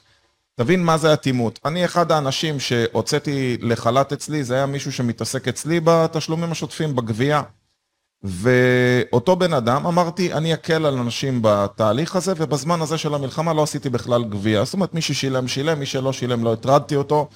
תבין 0.60 0.84
מה 0.84 0.98
זה 0.98 1.14
אטימות. 1.14 1.60
אני 1.66 1.86
אחד 1.86 2.12
האנשים 2.12 2.60
שהוצאתי 2.60 3.58
לחל"ת 3.62 4.14
אצלי, 4.14 4.44
זה 4.44 4.56
היה 4.56 4.66
מישהו 4.66 4.92
שמתעסק 4.92 5.48
אצלי 5.48 5.80
בתשלומים 5.84 6.52
השוטפים, 6.52 6.96
בגבייה. 6.96 7.42
ואותו 8.24 9.36
בן 9.36 9.54
אדם, 9.54 9.88
אמרתי, 9.88 10.34
אני 10.34 10.54
אקל 10.54 10.86
על 10.86 10.98
אנשים 10.98 11.40
בתהליך 11.42 12.16
הזה, 12.16 12.34
ובזמן 12.38 12.82
הזה 12.82 12.98
של 12.98 13.14
המלחמה 13.14 13.54
לא 13.54 13.64
עשיתי 13.64 13.90
בכלל 13.90 14.24
גבייה. 14.24 14.66
זאת 14.66 14.74
אומרת, 14.74 14.94
מי 14.94 15.02
ששילם, 15.02 15.48
שילם, 15.48 15.80
מי 15.80 15.86
שלא 15.86 16.14
שילם, 16.14 16.44
לא 16.44 16.54
הטרדתי 16.54 16.96
אותו, 16.96 17.30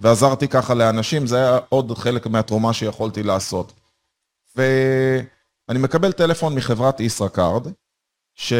ועזרתי 0.00 0.48
ככה 0.48 0.74
לאנשים, 0.74 1.26
זה 1.26 1.36
היה 1.36 1.58
עוד 1.68 1.98
חלק 1.98 2.26
מהתרומה 2.26 2.72
שיכולתי 2.72 3.22
לעשות. 3.22 3.72
ואני 4.56 5.78
מקבל 5.78 6.12
טלפון 6.12 6.54
מחברת 6.54 7.00
ישראכרד, 7.00 7.68
ש... 8.34 8.52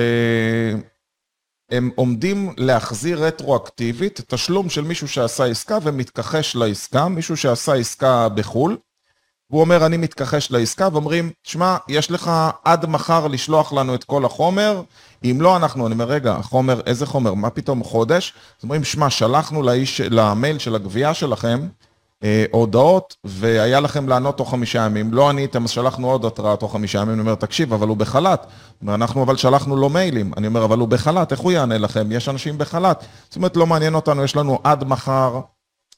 הם 1.70 1.90
עומדים 1.94 2.54
להחזיר 2.56 3.24
רטרואקטיבית 3.24 4.20
תשלום 4.28 4.70
של 4.70 4.84
מישהו 4.84 5.08
שעשה 5.08 5.44
עסקה 5.44 5.78
ומתכחש 5.82 6.56
לעסקה, 6.56 7.08
מישהו 7.08 7.36
שעשה 7.36 7.74
עסקה 7.74 8.28
בחו"ל, 8.28 8.76
והוא 9.50 9.60
אומר 9.60 9.86
אני 9.86 9.96
מתכחש 9.96 10.50
לעסקה, 10.50 10.88
ואומרים, 10.92 11.30
שמע, 11.42 11.76
יש 11.88 12.10
לך 12.10 12.30
עד 12.64 12.86
מחר 12.86 13.26
לשלוח 13.26 13.72
לנו 13.72 13.94
את 13.94 14.04
כל 14.04 14.24
החומר, 14.24 14.82
אם 15.24 15.38
לא 15.40 15.56
אנחנו, 15.56 15.86
אני 15.86 15.94
אומר, 15.94 16.04
רגע, 16.04 16.32
החומר, 16.32 16.80
איזה 16.86 17.06
חומר, 17.06 17.34
מה 17.34 17.50
פתאום 17.50 17.84
חודש? 17.84 18.32
אז 18.58 18.64
אומרים, 18.64 18.84
שמע, 18.84 19.10
שלחנו 19.10 19.62
לאיש, 19.62 20.00
למייל 20.00 20.58
של 20.58 20.74
הגבייה 20.74 21.14
שלכם 21.14 21.68
הודעות, 22.50 23.16
והיה 23.24 23.80
לכם 23.80 24.08
לענות 24.08 24.36
תוך 24.36 24.50
חמישה 24.50 24.84
ימים. 24.84 25.14
לא 25.14 25.28
עניתם, 25.28 25.64
אז 25.64 25.70
שלחנו 25.70 26.10
עוד 26.10 26.24
התראה 26.24 26.56
תוך 26.56 26.72
חמישה 26.72 26.98
ימים. 26.98 27.14
אני 27.14 27.20
אומר, 27.20 27.34
תקשיב, 27.34 27.72
אבל 27.72 27.88
הוא 27.88 27.96
בחל"ת. 27.96 28.46
אנחנו 28.88 29.22
אבל 29.22 29.36
שלחנו 29.36 29.76
לו 29.76 29.88
מיילים. 29.88 30.32
אני 30.36 30.46
אומר, 30.46 30.64
אבל 30.64 30.78
הוא 30.78 30.88
בחל"ת, 30.88 31.32
איך 31.32 31.40
הוא 31.40 31.52
יענה 31.52 31.78
לכם? 31.78 32.12
יש 32.12 32.28
אנשים 32.28 32.58
בחל"ת. 32.58 33.04
זאת 33.28 33.36
אומרת, 33.36 33.56
לא 33.56 33.66
מעניין 33.66 33.94
אותנו, 33.94 34.24
יש 34.24 34.36
לנו 34.36 34.58
עד 34.64 34.84
מחר 34.84 35.40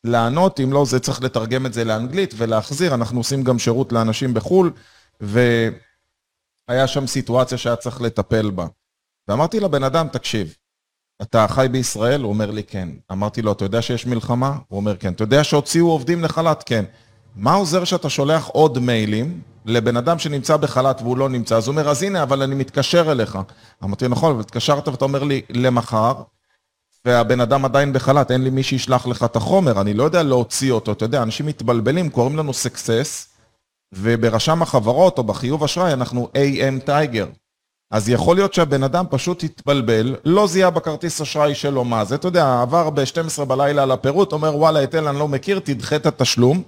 לענות, 0.04 0.60
אם 0.60 0.72
לא, 0.72 0.84
זה 0.84 1.00
צריך 1.00 1.22
לתרגם 1.22 1.66
את 1.66 1.72
זה 1.72 1.84
לאנגלית 1.84 2.34
ולהחזיר. 2.36 2.94
אנחנו 2.94 3.20
עושים 3.20 3.42
גם 3.42 3.58
שירות 3.58 3.92
לאנשים 3.92 4.34
בחו"ל, 4.34 4.72
והיה 5.20 6.86
שם 6.86 7.06
סיטואציה 7.06 7.58
שהיה 7.58 7.76
צריך 7.76 8.00
לטפל 8.00 8.50
בה. 8.50 8.66
ואמרתי 9.28 9.60
לבן 9.60 9.84
אדם, 9.84 10.08
תקשיב, 10.08 10.54
אתה 11.22 11.46
חי 11.48 11.66
בישראל? 11.70 12.22
הוא 12.22 12.28
אומר 12.28 12.50
לי, 12.50 12.62
כן. 12.62 12.88
אמרתי 13.12 13.42
לו, 13.42 13.52
אתה 13.52 13.64
יודע 13.64 13.82
שיש 13.82 14.06
מלחמה? 14.06 14.56
הוא 14.68 14.76
אומר, 14.76 14.96
כן. 14.96 15.12
אתה 15.12 15.22
יודע 15.22 15.44
שהוציאו 15.44 15.90
עובדים 15.90 16.24
לחל"ת? 16.24 16.62
כן. 16.66 16.84
מה 17.36 17.54
עוזר 17.54 17.84
שאתה 17.84 18.08
שולח 18.08 18.46
עוד 18.46 18.78
מיילים 18.78 19.40
לבן 19.64 19.96
אדם 19.96 20.18
שנמצא 20.18 20.56
בחל"ת 20.56 21.00
והוא 21.02 21.16
לא 21.16 21.28
נמצא? 21.28 21.56
אז 21.56 21.66
הוא 21.66 21.72
אומר, 21.72 21.88
אז 21.88 22.02
הנה, 22.02 22.22
אבל 22.22 22.42
אני 22.42 22.54
מתקשר 22.54 23.12
אליך. 23.12 23.38
אמרתי, 23.84 24.08
נכון, 24.08 24.32
אבל 24.32 24.40
התקשרת 24.40 24.88
ואתה 24.88 25.04
אומר 25.04 25.24
לי, 25.24 25.42
למחר, 25.50 26.14
והבן 27.04 27.40
אדם 27.40 27.64
עדיין 27.64 27.92
בחל"ת, 27.92 28.30
אין 28.30 28.44
לי 28.44 28.50
מי 28.50 28.62
שישלח 28.62 29.06
לך 29.06 29.24
את 29.24 29.36
החומר, 29.36 29.80
אני 29.80 29.94
לא 29.94 30.04
יודע 30.04 30.22
להוציא 30.22 30.72
אותו. 30.72 30.92
אתה 30.92 31.04
יודע, 31.04 31.22
אנשים 31.22 31.46
מתבלבלים, 31.46 32.10
קוראים 32.10 32.36
לנו 32.36 32.54
סקסס, 32.54 33.28
וברשם 33.92 34.62
החברות 34.62 35.18
או 35.18 35.24
בחיוב 35.24 35.64
אשראי 35.64 35.92
אנחנו 35.92 36.28
AM 36.34 36.84
טייגר. 36.84 37.26
אז 37.90 38.08
יכול 38.08 38.36
להיות 38.36 38.54
שהבן 38.54 38.82
אדם 38.82 39.04
פשוט 39.10 39.44
התבלבל, 39.44 40.16
לא 40.24 40.46
זיהה 40.46 40.70
בכרטיס 40.70 41.20
אשראי 41.20 41.54
שלו 41.54 41.84
מה 41.84 42.04
זה, 42.04 42.14
אתה 42.14 42.28
יודע, 42.28 42.60
עבר 42.62 42.90
ב-12 42.90 43.44
בלילה 43.44 43.82
על 43.82 43.90
הפירוט, 43.90 44.32
אומר 44.32 44.56
וואלה, 44.56 44.78
היטל 44.78 45.08
אני 45.08 45.18
לא 45.18 45.28
מכיר, 45.28 45.58
תדחה 45.58 45.96
את 45.96 46.06
התשלום, 46.06 46.62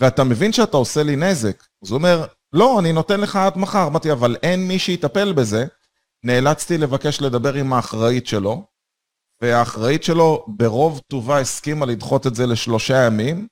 ואתה 0.00 0.24
מבין 0.24 0.52
שאתה 0.52 0.76
עושה 0.76 1.02
לי 1.02 1.16
נזק. 1.16 1.64
אז 1.84 1.90
הוא 1.90 1.98
אומר, 1.98 2.26
לא, 2.52 2.78
אני 2.80 2.92
נותן 2.92 3.20
לך 3.20 3.36
עד 3.36 3.58
מחר. 3.58 3.86
אמרתי, 3.86 4.12
אבל 4.12 4.36
אין 4.42 4.68
מי 4.68 4.78
שיטפל 4.78 5.32
בזה. 5.32 5.66
נאלצתי 6.24 6.78
לבקש 6.78 7.20
לדבר 7.20 7.54
עם 7.54 7.72
האחראית 7.72 8.26
שלו, 8.26 8.64
והאחראית 9.42 10.04
שלו 10.04 10.44
ברוב 10.48 11.00
טובה 11.08 11.38
הסכימה 11.38 11.86
לדחות 11.86 12.26
את 12.26 12.34
זה 12.34 12.46
לשלושה 12.46 13.06
ימים, 13.06 13.46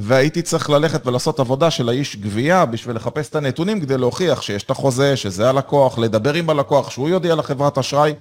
והייתי 0.00 0.42
צריך 0.42 0.70
ללכת 0.70 1.06
ולעשות 1.06 1.40
עבודה 1.40 1.70
של 1.70 1.88
האיש 1.88 2.16
גבייה 2.16 2.66
בשביל 2.66 2.96
לחפש 2.96 3.28
את 3.28 3.36
הנתונים 3.36 3.80
כדי 3.80 3.98
להוכיח 3.98 4.42
שיש 4.42 4.62
את 4.62 4.70
החוזה, 4.70 5.16
שזה 5.16 5.48
הלקוח, 5.48 5.98
לדבר 5.98 6.34
עם 6.34 6.50
הלקוח, 6.50 6.90
שהוא 6.90 7.08
יודיע 7.08 7.34
לחברת 7.34 7.78
אשראי, 7.78 8.14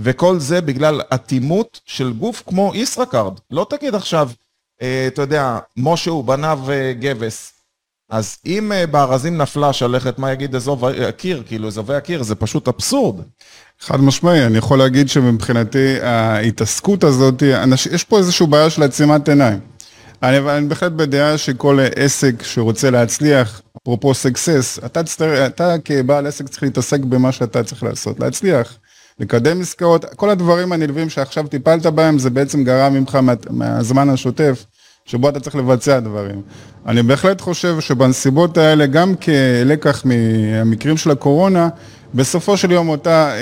וכל 0.00 0.38
זה 0.38 0.60
בגלל 0.60 1.00
אטימות 1.14 1.80
של 1.86 2.12
גוף 2.12 2.42
כמו 2.46 2.72
ישראכרד. 2.74 3.32
לא 3.50 3.66
תגיד 3.70 3.94
עכשיו, 3.94 4.30
אה, 4.82 5.06
אתה 5.06 5.22
יודע, 5.22 5.58
משה 5.76 6.10
הוא 6.10 6.24
בניו 6.24 6.60
אה, 6.70 6.92
גבס. 6.92 7.52
אז 8.10 8.36
אם 8.46 8.72
אה, 8.72 8.86
בארזים 8.86 9.36
נפלה 9.36 9.72
שלכת, 9.72 10.18
מה 10.18 10.32
יגיד 10.32 10.54
אזוב 10.54 10.84
הקיר, 10.84 11.42
כאילו 11.46 11.68
אזובי 11.68 11.94
הקיר, 11.94 12.22
זה 12.22 12.34
פשוט 12.34 12.68
אבסורד. 12.68 13.16
חד 13.80 14.00
משמעי, 14.00 14.46
אני 14.46 14.58
יכול 14.58 14.78
להגיד 14.78 15.08
שמבחינתי 15.08 16.00
ההתעסקות 16.00 17.04
הזאת, 17.04 17.42
יש 17.92 18.04
פה 18.04 18.18
איזושהי 18.18 18.46
בעיה 18.46 18.70
של 18.70 18.82
עצימת 18.82 19.28
עיניים. 19.28 19.71
אני, 20.22 20.38
אני 20.38 20.68
בהחלט 20.68 20.92
בדעה 20.92 21.38
שכל 21.38 21.78
עסק 21.96 22.42
שרוצה 22.42 22.90
להצליח, 22.90 23.62
אפרופו 23.82 24.14
סקסס, 24.14 24.78
אתה, 24.86 25.00
אתה 25.46 25.74
כבעל 25.84 26.26
עסק 26.26 26.48
צריך 26.48 26.62
להתעסק 26.62 27.00
במה 27.00 27.32
שאתה 27.32 27.64
צריך 27.64 27.82
לעשות, 27.82 28.20
להצליח, 28.20 28.78
לקדם 29.18 29.60
עסקאות, 29.60 30.04
כל 30.04 30.30
הדברים 30.30 30.72
הנלווים 30.72 31.10
שעכשיו 31.10 31.46
טיפלת 31.46 31.86
בהם, 31.86 32.18
זה 32.18 32.30
בעצם 32.30 32.64
גרם 32.64 32.94
ממך 32.94 33.14
מה, 33.14 33.32
מהזמן 33.50 34.08
השוטף, 34.08 34.64
שבו 35.04 35.28
אתה 35.28 35.40
צריך 35.40 35.56
לבצע 35.56 36.00
דברים. 36.00 36.42
אני 36.86 37.02
בהחלט 37.02 37.40
חושב 37.40 37.80
שבנסיבות 37.80 38.58
האלה, 38.58 38.86
גם 38.86 39.14
כלקח 39.14 40.04
מהמקרים 40.04 40.96
של 40.96 41.10
הקורונה, 41.10 41.68
בסופו 42.14 42.56
של 42.56 42.70
יום 42.70 42.88
אותה, 42.88 43.30
אה, 43.30 43.36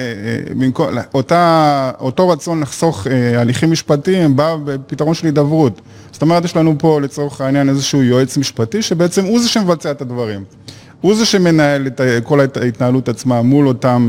אה, 0.96 1.02
אותה, 1.14 1.90
אותו 2.00 2.28
רצון 2.28 2.60
לחסוך 2.60 3.06
אה, 3.06 3.40
הליכים 3.40 3.70
משפטיים 3.72 4.36
בא 4.36 4.56
בפתרון 4.64 5.14
של 5.14 5.26
הידברות. 5.26 5.80
זאת 6.12 6.22
אומרת, 6.22 6.44
יש 6.44 6.56
לנו 6.56 6.74
פה 6.78 7.00
לצורך 7.00 7.40
העניין 7.40 7.68
איזשהו 7.68 8.02
יועץ 8.02 8.36
משפטי 8.36 8.82
שבעצם 8.82 9.24
הוא 9.24 9.40
זה 9.40 9.48
שמבצע 9.48 9.90
את 9.90 10.02
הדברים. 10.02 10.44
הוא 11.00 11.14
זה 11.14 11.26
שמנהל 11.26 11.86
את 11.86 12.00
כל 12.24 12.40
ההתנהלות 12.40 13.08
עצמה 13.08 13.42
מול 13.42 13.68
אותם, 13.68 14.08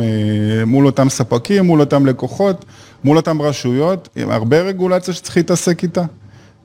מול 0.65 0.85
אותם 0.85 1.09
ספקים, 1.09 1.65
מול 1.65 1.79
אותם 1.79 2.05
לקוחות, 2.05 2.65
מול 3.03 3.17
אותם 3.17 3.41
רשויות, 3.41 4.09
עם 4.15 4.29
הרבה 4.31 4.61
רגולציה 4.61 5.13
שצריך 5.13 5.37
להתעסק 5.37 5.83
איתה. 5.83 6.03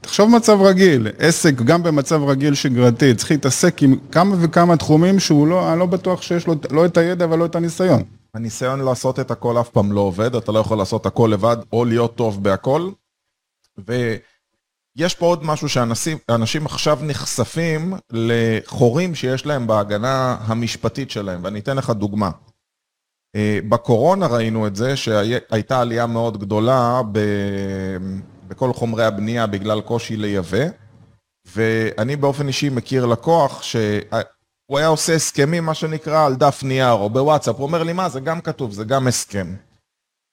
תחשוב 0.06 0.30
מצב 0.30 0.60
רגיל, 0.60 1.08
עסק 1.18 1.54
גם 1.54 1.82
במצב 1.82 2.22
רגיל 2.22 2.54
שגרתי, 2.54 3.14
צריך 3.14 3.30
להתעסק 3.30 3.82
עם 3.82 3.96
כמה 4.12 4.36
וכמה 4.40 4.76
תחומים 4.76 5.20
שהוא 5.20 5.46
לא, 5.46 5.72
אני 5.72 5.78
לא 5.78 5.86
בטוח 5.86 6.22
שיש 6.22 6.46
לו 6.46 6.54
לא 6.70 6.86
את 6.86 6.96
הידע 6.96 7.26
ולא 7.30 7.46
את 7.46 7.56
הניסיון. 7.56 8.02
הניסיון 8.34 8.80
לעשות 8.80 9.20
את 9.20 9.30
הכל 9.30 9.60
אף 9.60 9.68
פעם 9.68 9.92
לא 9.92 10.00
עובד, 10.00 10.34
אתה 10.34 10.52
לא 10.52 10.58
יכול 10.58 10.78
לעשות 10.78 11.06
הכל 11.06 11.30
לבד 11.32 11.56
או 11.72 11.84
להיות 11.84 12.16
טוב 12.16 12.42
בהכל. 12.42 12.90
ויש 13.78 15.14
פה 15.14 15.26
עוד 15.26 15.44
משהו 15.44 15.68
שאנשים 15.68 16.66
עכשיו 16.66 16.98
נחשפים 17.02 17.94
לחורים 18.10 19.14
שיש 19.14 19.46
להם 19.46 19.66
בהגנה 19.66 20.36
המשפטית 20.40 21.10
שלהם, 21.10 21.40
ואני 21.44 21.58
אתן 21.58 21.76
לך 21.76 21.90
דוגמה. 21.90 22.30
אה, 23.36 23.58
בקורונה 23.68 24.26
ראינו 24.26 24.66
את 24.66 24.76
זה 24.76 24.96
שהייתה 24.96 25.80
עלייה 25.80 26.06
מאוד 26.06 26.38
גדולה 26.38 27.00
ב... 27.12 27.18
בכל 28.48 28.72
חומרי 28.72 29.04
הבנייה 29.04 29.46
בגלל 29.46 29.80
קושי 29.80 30.16
לייבא, 30.16 30.64
ואני 31.46 32.16
באופן 32.16 32.48
אישי 32.48 32.68
מכיר 32.68 33.06
לקוח 33.06 33.62
שהוא 33.62 34.78
היה 34.78 34.86
עושה 34.86 35.14
הסכמים, 35.14 35.64
מה 35.64 35.74
שנקרא, 35.74 36.26
על 36.26 36.34
דף 36.34 36.62
נייר 36.62 36.92
או 36.92 37.10
בוואטסאפ, 37.10 37.56
הוא 37.56 37.66
אומר 37.66 37.82
לי, 37.82 37.92
מה, 37.92 38.08
זה 38.08 38.20
גם 38.20 38.40
כתוב, 38.40 38.72
זה 38.72 38.84
גם 38.84 39.06
הסכם. 39.06 39.54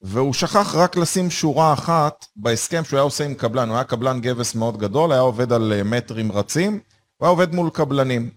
והוא 0.01 0.33
שכח 0.33 0.75
רק 0.75 0.97
לשים 0.97 1.29
שורה 1.29 1.73
אחת 1.73 2.25
בהסכם 2.35 2.83
שהוא 2.83 2.97
היה 2.97 3.03
עושה 3.03 3.25
עם 3.25 3.33
קבלן, 3.33 3.69
הוא 3.69 3.75
היה 3.75 3.83
קבלן 3.83 4.21
גבס 4.21 4.55
מאוד 4.55 4.77
גדול, 4.77 5.11
היה 5.11 5.21
עובד 5.21 5.53
על 5.53 5.73
אה, 5.73 5.83
מטרים 5.83 6.31
רצים, 6.31 6.71
הוא 7.17 7.25
היה 7.25 7.29
עובד 7.29 7.55
מול 7.55 7.69
קבלנים. 7.69 8.29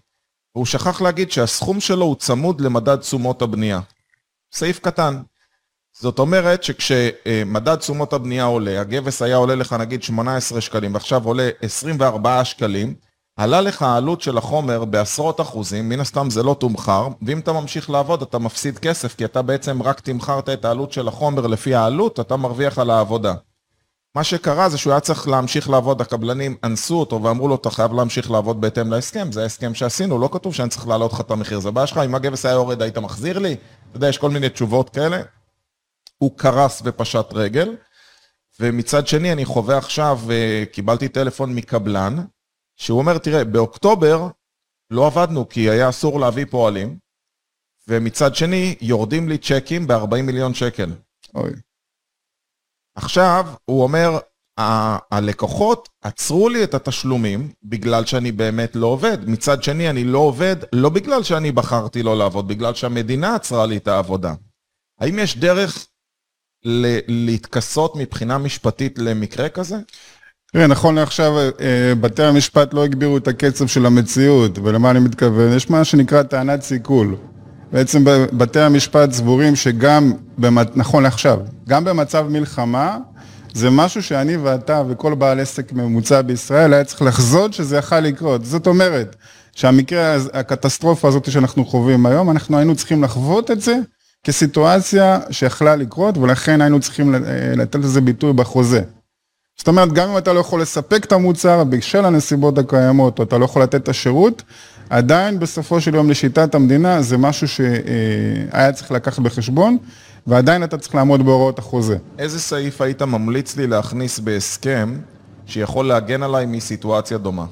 והוא 0.55 0.65
שכח 0.65 1.01
להגיד 1.01 1.31
שהסכום 1.31 1.79
שלו 1.79 2.05
הוא 2.05 2.15
צמוד 2.15 2.61
למדד 2.61 2.95
תשומות 2.95 3.41
הבנייה. 3.41 3.79
סעיף 4.53 4.79
קטן. 4.79 5.21
זאת 5.99 6.19
אומרת 6.19 6.63
שכשמדד 6.63 7.75
תשומות 7.75 8.13
הבנייה 8.13 8.43
עולה, 8.43 8.81
הגבס 8.81 9.21
היה 9.21 9.35
עולה 9.35 9.55
לך 9.55 9.73
נגיד 9.73 10.03
18 10.03 10.61
שקלים 10.61 10.93
ועכשיו 10.93 11.25
עולה 11.25 11.49
24 11.61 12.45
שקלים, 12.45 12.93
עלה 13.35 13.61
לך 13.61 13.81
העלות 13.81 14.21
של 14.21 14.37
החומר 14.37 14.85
בעשרות 14.85 15.41
אחוזים, 15.41 15.89
מן 15.89 15.99
הסתם 15.99 16.29
זה 16.29 16.43
לא 16.43 16.55
תומחר, 16.59 17.07
ואם 17.21 17.39
אתה 17.39 17.53
ממשיך 17.53 17.89
לעבוד 17.89 18.21
אתה 18.21 18.39
מפסיד 18.39 18.79
כסף, 18.79 19.15
כי 19.15 19.25
אתה 19.25 19.41
בעצם 19.41 19.83
רק 19.83 19.99
תמחרת 19.99 20.49
את 20.49 20.65
העלות 20.65 20.91
של 20.91 21.07
החומר 21.07 21.47
לפי 21.47 21.75
העלות, 21.75 22.19
אתה 22.19 22.37
מרוויח 22.37 22.79
על 22.79 22.89
העבודה. 22.89 23.33
מה 24.15 24.23
שקרה 24.23 24.69
זה 24.69 24.77
שהוא 24.77 24.91
היה 24.91 24.99
צריך 24.99 25.27
להמשיך 25.27 25.69
לעבוד, 25.69 26.01
הקבלנים 26.01 26.55
אנסו 26.63 26.99
אותו 26.99 27.23
ואמרו 27.23 27.47
לו, 27.47 27.55
אתה 27.55 27.69
חייב 27.69 27.93
להמשיך 27.93 28.31
לעבוד 28.31 28.61
בהתאם 28.61 28.91
להסכם, 28.91 29.31
זה 29.31 29.43
ההסכם 29.43 29.73
שעשינו, 29.73 30.19
לא 30.19 30.29
כתוב 30.31 30.53
שאני 30.53 30.69
צריך 30.69 30.87
להעלות 30.87 31.13
לך 31.13 31.19
את 31.19 31.31
המחיר, 31.31 31.59
זה 31.59 31.71
בעיה 31.71 31.87
שלך, 31.87 31.97
אם 31.97 32.15
הגבס 32.15 32.45
היה 32.45 32.53
יורד 32.53 32.81
היית 32.81 32.97
מחזיר 32.97 33.39
לי? 33.39 33.55
אתה 33.89 33.97
יודע, 33.97 34.09
יש 34.09 34.17
כל 34.17 34.29
מיני 34.29 34.49
תשובות 34.49 34.89
כאלה. 34.89 35.21
הוא 36.17 36.37
קרס 36.37 36.81
ופשט 36.85 37.33
רגל, 37.33 37.75
ומצד 38.59 39.07
שני 39.07 39.31
אני 39.33 39.45
חווה 39.45 39.77
עכשיו, 39.77 40.19
אה, 40.31 40.63
קיבלתי 40.71 41.09
טלפון 41.09 41.55
מקבלן, 41.55 42.15
שהוא 42.75 42.99
אומר, 42.99 43.17
תראה, 43.17 43.43
באוקטובר 43.43 44.27
לא 44.91 45.07
עבדנו 45.07 45.49
כי 45.49 45.69
היה 45.69 45.89
אסור 45.89 46.19
להביא 46.19 46.45
פועלים, 46.49 46.97
ומצד 47.87 48.35
שני 48.35 48.75
יורדים 48.81 49.29
לי 49.29 49.37
צ'קים 49.37 49.87
ב-40 49.87 50.21
מיליון 50.21 50.53
שקל. 50.53 50.93
אוי. 51.35 51.51
עכשיו, 52.95 53.53
הוא 53.65 53.83
אומר, 53.83 54.19
הלקוחות 55.11 55.89
עצרו 56.01 56.49
לי 56.49 56.63
את 56.63 56.73
התשלומים 56.73 57.51
בגלל 57.63 58.05
שאני 58.05 58.31
באמת 58.31 58.75
לא 58.75 58.87
עובד. 58.87 59.17
מצד 59.29 59.63
שני, 59.63 59.89
אני 59.89 60.03
לא 60.03 60.19
עובד 60.19 60.55
לא 60.73 60.89
בגלל 60.89 61.23
שאני 61.23 61.51
בחרתי 61.51 62.03
לא 62.03 62.17
לעבוד, 62.17 62.47
בגלל 62.47 62.73
שהמדינה 62.73 63.35
עצרה 63.35 63.65
לי 63.65 63.77
את 63.77 63.87
העבודה. 63.87 64.33
האם 64.99 65.19
יש 65.19 65.37
דרך 65.37 65.87
להתכסות 67.07 67.95
מבחינה 67.95 68.37
משפטית 68.37 68.99
למקרה 68.99 69.49
כזה? 69.49 69.75
תראה, 70.53 70.67
נכון 70.67 70.95
לעכשיו 70.95 71.33
אה, 71.37 71.95
בתי 71.99 72.23
המשפט 72.23 72.73
לא 72.73 72.83
הגבירו 72.83 73.17
את 73.17 73.27
הקצב 73.27 73.67
של 73.67 73.85
המציאות, 73.85 74.59
ולמה 74.63 74.91
אני 74.91 74.99
מתכוון? 74.99 75.53
יש 75.53 75.69
מה 75.69 75.83
שנקרא 75.83 76.23
טענת 76.23 76.61
סיכול. 76.61 77.15
בעצם 77.71 78.03
בתי 78.31 78.59
המשפט 78.59 79.11
סבורים 79.11 79.55
שגם, 79.55 80.13
נכון 80.75 81.03
לעכשיו, 81.03 81.39
גם 81.67 81.85
במצב 81.85 82.27
מלחמה, 82.29 82.97
זה 83.53 83.69
משהו 83.69 84.03
שאני 84.03 84.37
ואתה 84.37 84.83
וכל 84.89 85.15
בעל 85.15 85.39
עסק 85.39 85.73
ממוצע 85.73 86.21
בישראל 86.21 86.73
היה 86.73 86.83
צריך 86.83 87.01
לחזות 87.01 87.53
שזה 87.53 87.77
יכל 87.77 87.99
לקרות. 87.99 88.45
זאת 88.45 88.67
אומרת, 88.67 89.15
שהמקרה, 89.55 90.17
הקטסטרופה 90.33 91.07
הזאת 91.07 91.31
שאנחנו 91.31 91.65
חווים 91.65 92.05
היום, 92.05 92.31
אנחנו 92.31 92.57
היינו 92.57 92.75
צריכים 92.75 93.03
לחוות 93.03 93.51
את 93.51 93.61
זה 93.61 93.75
כסיטואציה 94.23 95.19
שיכלה 95.31 95.75
לקרות, 95.75 96.17
ולכן 96.17 96.61
היינו 96.61 96.79
צריכים 96.79 97.15
לתת 97.57 97.75
לזה 97.75 98.01
ביטוי 98.01 98.33
בחוזה. 98.33 98.81
זאת 99.57 99.67
אומרת, 99.67 99.93
גם 99.93 100.09
אם 100.09 100.17
אתה 100.17 100.33
לא 100.33 100.39
יכול 100.39 100.61
לספק 100.61 101.05
את 101.05 101.11
המוצר 101.11 101.63
בשל 101.63 102.05
הנסיבות 102.05 102.57
הקיימות, 102.57 103.19
או 103.19 103.23
אתה 103.23 103.37
לא 103.37 103.45
יכול 103.45 103.63
לתת 103.63 103.75
את 103.75 103.89
השירות, 103.89 104.43
עדיין 104.89 105.39
בסופו 105.39 105.81
של 105.81 105.95
יום 105.95 106.09
לשיטת 106.09 106.55
המדינה 106.55 107.01
זה 107.01 107.17
משהו 107.17 107.47
שהיה 107.47 108.71
צריך 108.73 108.91
לקחת 108.91 109.19
בחשבון, 109.19 109.77
ועדיין 110.27 110.63
אתה 110.63 110.77
צריך 110.77 110.95
לעמוד 110.95 111.25
בהוראות 111.25 111.59
החוזה. 111.59 111.97
איזה 112.19 112.39
סעיף 112.39 112.81
היית 112.81 113.01
ממליץ 113.01 113.55
לי 113.55 113.67
להכניס 113.67 114.19
בהסכם 114.19 114.97
שיכול 115.45 115.87
להגן 115.87 116.23
עליי 116.23 116.45
מסיטואציה 116.45 117.17
דומה? 117.17 117.45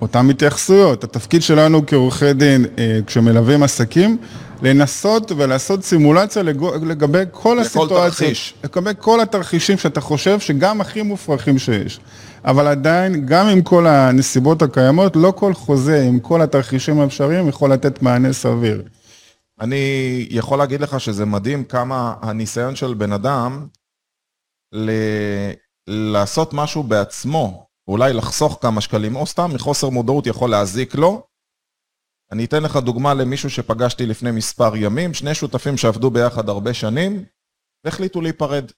אותן 0.00 0.30
התייחסויות. 0.30 1.04
התפקיד 1.04 1.42
שלנו 1.42 1.86
כעורכי 1.86 2.32
דין, 2.32 2.64
אה, 2.78 2.98
כשמלווים 3.06 3.62
עסקים, 3.62 4.16
לנסות 4.62 5.32
ולעשות 5.36 5.84
סימולציה 5.84 6.42
לגבי 6.82 7.22
כל 7.30 7.58
הסיטואציות. 7.58 8.32
לגבי 8.64 8.90
כל 8.98 9.20
התרחישים 9.20 9.78
שאתה 9.78 10.00
חושב 10.00 10.40
שגם 10.40 10.80
הכי 10.80 11.02
מופרכים 11.02 11.58
שיש. 11.58 12.00
אבל 12.44 12.66
עדיין, 12.66 13.26
גם 13.26 13.46
עם 13.46 13.62
כל 13.62 13.86
הנסיבות 13.86 14.62
הקיימות, 14.62 15.16
לא 15.16 15.32
כל 15.36 15.54
חוזה 15.54 16.02
עם 16.02 16.20
כל 16.20 16.42
התרחישים 16.42 17.00
האפשריים 17.00 17.48
יכול 17.48 17.72
לתת 17.72 18.02
מענה 18.02 18.32
סביר. 18.32 18.82
אני 19.60 20.26
יכול 20.30 20.58
להגיד 20.58 20.80
לך 20.80 21.00
שזה 21.00 21.24
מדהים 21.24 21.64
כמה 21.64 22.14
הניסיון 22.22 22.76
של 22.76 22.94
בן 22.94 23.12
אדם 23.12 23.66
ל... 24.72 24.90
לעשות 25.86 26.52
משהו 26.52 26.82
בעצמו, 26.82 27.66
אולי 27.88 28.12
לחסוך 28.12 28.58
כמה 28.62 28.80
שקלים, 28.80 29.16
או 29.16 29.26
סתם 29.26 29.50
מחוסר 29.54 29.88
מודעות 29.88 30.26
יכול 30.26 30.50
להזיק 30.50 30.94
לו. 30.94 31.26
אני 32.32 32.44
אתן 32.44 32.62
לך 32.62 32.76
דוגמה 32.76 33.14
למישהו 33.14 33.50
שפגשתי 33.50 34.06
לפני 34.06 34.30
מספר 34.30 34.76
ימים, 34.76 35.14
שני 35.14 35.34
שותפים 35.34 35.76
שעבדו 35.76 36.10
ביחד 36.10 36.48
הרבה 36.48 36.74
שנים, 36.74 37.24
והחליטו 37.84 38.20
להיפרד. 38.20 38.70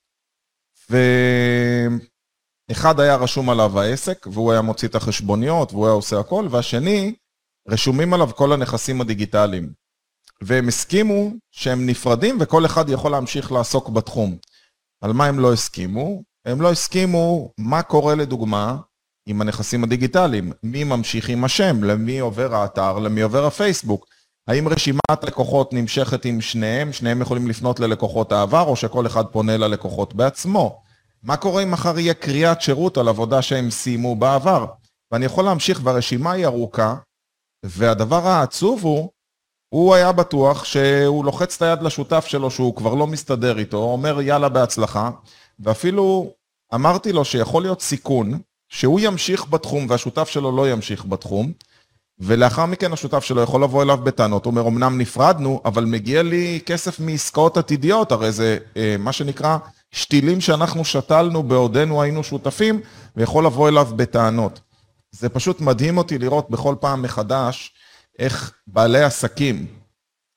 ואחד 2.71 3.01
היה 3.01 3.17
רשום 3.17 3.51
עליו 3.51 3.81
העסק, 3.81 4.27
והוא 4.33 4.53
היה 4.53 4.63
מוציא 4.63 4.89
את 4.89 4.95
החשבוניות, 4.95 5.73
והוא 5.73 5.87
היה 5.87 5.95
עושה 5.95 6.21
הכל, 6.21 6.49
והשני, 6.51 7.15
רשומים 7.69 8.15
עליו 8.15 8.29
כל 8.35 8.53
הנכסים 8.53 9.01
הדיגיטליים. 9.01 9.73
והם 10.43 10.69
הסכימו 10.69 11.31
שהם 11.51 11.87
נפרדים 11.87 12.39
וכל 12.41 12.67
אחד 12.67 12.89
יכול 12.89 13.11
להמשיך 13.11 13.53
לעסוק 13.53 13.89
בתחום. 13.89 14.39
על 15.01 15.13
מה 15.13 15.27
הם 15.27 15.39
לא 15.39 15.53
הסכימו? 15.53 16.23
הם 16.45 16.63
לא 16.63 16.71
הסכימו 16.71 17.53
מה 17.59 17.83
קורה 17.83 18.15
לדוגמה 18.15 18.77
עם 19.27 19.41
הנכסים 19.41 19.85
הדיגיטליים, 19.85 20.53
מי 20.63 20.85
ממשיך 20.85 21.29
עם 21.29 21.45
השם, 21.45 21.85
למי 21.85 22.19
עובר 22.19 22.55
האתר, 22.55 22.99
למי 22.99 23.21
עובר 23.21 23.47
הפייסבוק. 23.47 24.07
האם 24.49 24.69
רשימת 24.69 25.25
לקוחות 25.25 25.73
נמשכת 25.73 26.25
עם 26.25 26.41
שניהם, 26.41 26.93
שניהם 26.93 27.21
יכולים 27.21 27.49
לפנות 27.49 27.81
ללקוחות 27.81 28.33
העבר, 28.33 28.63
או 28.63 28.77
שכל 28.77 29.07
אחד 29.07 29.25
פונה 29.27 29.57
ללקוחות 29.57 30.15
בעצמו? 30.15 30.83
מה 31.23 31.37
קורה 31.37 31.63
אם 31.63 31.71
מחר 31.71 31.99
יהיה 31.99 32.15
קריאת 32.15 32.61
שירות 32.63 32.99
על 32.99 33.09
עבודה 33.09 33.43
שהם 33.43 33.71
סיימו 33.71 34.17
בעבר? 34.17 34.67
ואני 35.13 35.25
יכול 35.25 35.45
להמשיך, 35.45 35.81
והרשימה 35.83 36.33
היא 36.33 36.47
ארוכה, 36.47 36.95
והדבר 37.65 38.27
העצוב 38.27 38.85
הוא, 38.85 39.11
הוא 39.69 39.95
היה 39.95 40.13
בטוח 40.13 40.65
שהוא 40.65 41.25
לוחץ 41.25 41.57
את 41.57 41.63
היד 41.63 41.83
לשותף 41.83 42.27
שלו 42.27 42.51
שהוא 42.51 42.77
כבר 42.77 42.95
לא 42.95 43.07
מסתדר 43.07 43.59
איתו, 43.59 43.77
אומר 43.77 44.21
יאללה 44.21 44.49
בהצלחה, 44.49 45.11
ואפילו 45.61 46.33
אמרתי 46.75 47.13
לו 47.13 47.25
שיכול 47.25 47.63
להיות 47.63 47.81
סיכון 47.81 48.39
שהוא 48.69 49.01
ימשיך 49.03 49.49
בתחום 49.51 49.87
והשותף 49.89 50.29
שלו 50.29 50.57
לא 50.57 50.71
ימשיך 50.71 51.05
בתחום, 51.05 51.53
ולאחר 52.19 52.67
מכן 52.67 52.93
השותף 52.93 53.25
שלו 53.25 53.43
יכול 53.43 53.63
לבוא 53.63 53.83
אליו 53.83 53.97
בטענות, 53.97 54.45
הוא 54.45 54.51
אומר, 54.51 54.69
אמנם 54.69 54.99
נפרדנו, 54.99 55.61
אבל 55.65 55.85
מגיע 55.85 56.23
לי 56.23 56.61
כסף 56.67 57.01
מעסקאות 57.01 57.57
עתידיות, 57.57 58.13
הרי 58.13 58.33
זה 58.33 58.59
אה, 58.77 58.97
מה 58.99 59.13
שנקרא 59.13 59.59
שתילים 59.91 60.41
שאנחנו 60.41 60.85
שתלנו 60.85 61.43
בעודנו 61.43 62.03
היינו 62.03 62.25
שותפים, 62.25 62.81
ויכול 63.17 63.47
לבוא 63.47 63.69
אליו 63.69 63.89
בטענות. 63.97 64.61
זה 65.11 65.29
פשוט 65.29 65.61
מדהים 65.61 65.99
אותי 65.99 66.19
לראות 66.19 66.51
בכל 66.51 66.75
פעם 66.81 67.03
מחדש 67.03 67.73
איך 68.19 68.53
בעלי 68.67 69.03
עסקים 69.03 69.67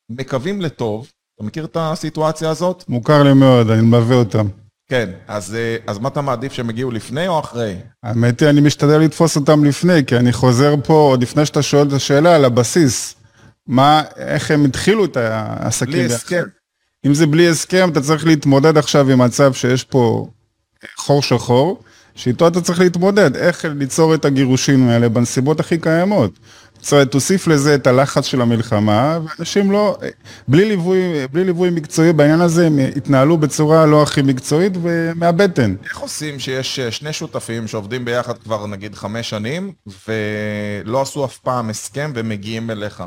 מקווים 0.09 0.61
לטוב. 0.61 1.11
אתה 1.35 1.43
מכיר 1.43 1.65
את 1.65 1.77
הסיטואציה 1.79 2.49
הזאת? 2.49 2.83
מוכר 2.87 3.23
לי 3.23 3.33
מאוד, 3.33 3.69
אני 3.69 3.81
מלווה 3.81 4.15
אותם. 4.15 4.47
כן, 4.89 5.09
אז, 5.27 5.55
אה, 5.55 5.77
אז 5.87 5.99
מה 5.99 6.09
אתה 6.09 6.21
מעדיף, 6.21 6.53
שהם 6.53 6.69
הגיעו 6.69 6.91
לפני 6.91 7.27
או 7.27 7.39
אחרי? 7.39 7.75
האמת 8.03 8.41
היא, 8.41 8.49
אני 8.49 8.61
משתדל 8.61 8.97
לתפוס 8.97 9.35
אותם 9.35 9.63
לפני, 9.63 10.05
כי 10.05 10.15
אני 10.15 10.33
חוזר 10.33 10.75
פה, 10.83 10.93
עוד 10.93 11.21
לפני 11.21 11.45
שאתה 11.45 11.61
שואל 11.61 11.87
את 11.87 11.93
השאלה, 11.93 12.35
על 12.35 12.45
הבסיס. 12.45 13.15
מה, 13.67 14.01
איך 14.17 14.51
הם 14.51 14.65
התחילו 14.65 15.05
את 15.05 15.17
העסקים. 15.17 15.93
בלי 15.93 16.05
הסכם. 16.05 16.43
אם 17.05 17.13
זה 17.13 17.27
בלי 17.27 17.49
הסכם, 17.49 17.89
אתה 17.91 18.01
צריך 18.01 18.25
להתמודד 18.25 18.77
עכשיו 18.77 19.09
עם 19.09 19.19
מצב 19.21 19.53
שיש 19.53 19.83
פה 19.83 20.27
חור 20.97 21.21
שחור, 21.21 21.83
שאיתו 22.15 22.47
אתה 22.47 22.61
צריך 22.61 22.79
להתמודד, 22.79 23.35
איך 23.35 23.65
ליצור 23.65 24.15
את 24.15 24.25
הגירושים 24.25 24.89
האלה 24.89 25.09
בנסיבות 25.09 25.59
הכי 25.59 25.77
קיימות. 25.77 26.39
זאת 26.81 26.93
אומרת, 26.93 27.11
תוסיף 27.11 27.47
לזה 27.47 27.75
את 27.75 27.87
הלחץ 27.87 28.25
של 28.25 28.41
המלחמה, 28.41 29.19
ואנשים 29.23 29.71
לא, 29.71 29.97
בלי 30.47 30.65
ליווי, 30.65 31.27
בלי 31.31 31.43
ליווי 31.43 31.69
מקצועי 31.69 32.13
בעניין 32.13 32.41
הזה, 32.41 32.67
הם 32.67 32.79
התנהלו 32.95 33.37
בצורה 33.37 33.85
לא 33.85 34.03
הכי 34.03 34.21
מקצועית 34.21 34.73
ומהבטן. 34.81 35.75
איך 35.83 35.97
עושים 35.97 36.39
שיש 36.39 36.79
אה, 36.79 36.91
שני 36.91 37.13
שותפים 37.13 37.67
שעובדים 37.67 38.05
ביחד 38.05 38.37
כבר 38.37 38.67
נגיד 38.67 38.95
חמש 38.95 39.29
שנים, 39.29 39.71
ולא 40.07 41.01
עשו 41.01 41.25
אף 41.25 41.37
פעם 41.37 41.69
הסכם 41.69 42.11
ומגיעים 42.15 42.71
אליך? 42.71 43.03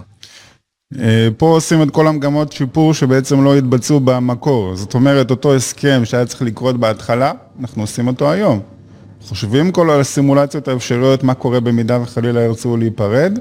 אה, 1.01 1.29
פה 1.37 1.47
עושים 1.47 1.83
את 1.83 1.91
כל 1.91 2.07
המגמות 2.07 2.53
שיפור 2.53 2.95
שבעצם 2.95 3.45
לא 3.45 3.57
התבצעו 3.57 4.01
במקור. 4.01 4.77
זאת 4.77 4.95
אומרת, 4.95 5.31
אותו 5.31 5.55
הסכם 5.55 6.05
שהיה 6.05 6.27
צריך 6.27 6.43
לקרות 6.43 6.77
בהתחלה, 6.77 7.33
אנחנו 7.61 7.83
עושים 7.83 8.07
אותו 8.07 8.31
היום. 8.31 8.61
חושבים 9.29 9.73
כל 9.73 9.91
הסימולציות 9.91 10.69
האפשריות, 10.69 11.23
מה 11.23 11.35
קורה 11.35 11.61
במידה 11.61 12.01
וחלילה 12.03 12.41
ירצו 12.41 12.77
להיפרד, 12.77 13.39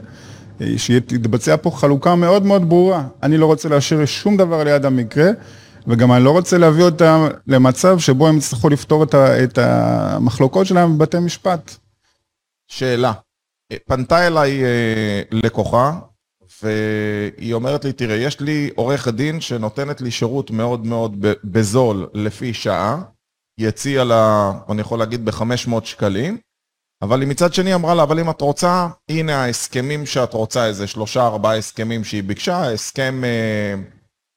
אה, 0.61 0.67
שתתבצע 0.77 1.55
פה 1.61 1.71
חלוקה 1.71 2.15
מאוד 2.15 2.45
מאוד 2.45 2.69
ברורה. 2.69 3.03
אני 3.23 3.37
לא 3.37 3.45
רוצה 3.45 3.69
להשאיר 3.69 4.05
שום 4.05 4.37
דבר 4.37 4.63
ליד 4.63 4.85
המקרה, 4.85 5.29
וגם 5.87 6.11
אני 6.11 6.23
לא 6.23 6.31
רוצה 6.31 6.57
להביא 6.57 6.83
אותם 6.83 7.27
למצב 7.47 7.99
שבו 7.99 8.27
הם 8.27 8.37
יצטרכו 8.37 8.69
לפתור 8.69 9.03
את 9.43 9.57
המחלוקות 9.57 10.67
שלהם 10.67 10.97
בבתי 10.97 11.19
משפט. 11.19 11.75
שאלה, 12.67 13.13
אה, 13.71 13.77
פנתה 13.87 14.27
אליי 14.27 14.63
אה, 14.63 15.21
לקוחה, 15.31 15.99
והיא 16.63 17.53
אומרת 17.53 17.85
לי, 17.85 17.93
תראה, 17.93 18.15
יש 18.15 18.39
לי 18.39 18.69
עורכת 18.75 19.13
דין 19.13 19.41
שנותנת 19.41 20.01
לי 20.01 20.11
שירות 20.11 20.51
מאוד 20.51 20.85
מאוד 20.85 21.25
בזול 21.43 22.07
לפי 22.13 22.53
שעה, 22.53 23.01
היא 23.62 23.67
הציעה 23.67 24.04
לה, 24.04 24.52
אני 24.69 24.82
יכול 24.82 25.00
להגיד, 25.00 25.26
ב-500 25.26 25.84
שקלים, 25.84 26.38
אבל 27.02 27.21
היא 27.21 27.30
מצד 27.30 27.54
שני 27.54 27.74
אמרה 27.74 27.95
לה, 27.95 28.04
אבל 28.04 28.19
אם 28.19 28.30
את 28.30 28.41
רוצה, 28.41 28.88
הנה 29.10 29.43
ההסכמים 29.43 30.06
שאת 30.06 30.34
רוצה, 30.34 30.65
איזה 30.65 30.88
שלושה, 30.88 31.26
ארבעה 31.26 31.58
הסכמים 31.58 32.04
שהיא 32.04 32.24
ביקשה, 32.24 32.71
הסכם 32.71 33.24
אה, 33.24 33.76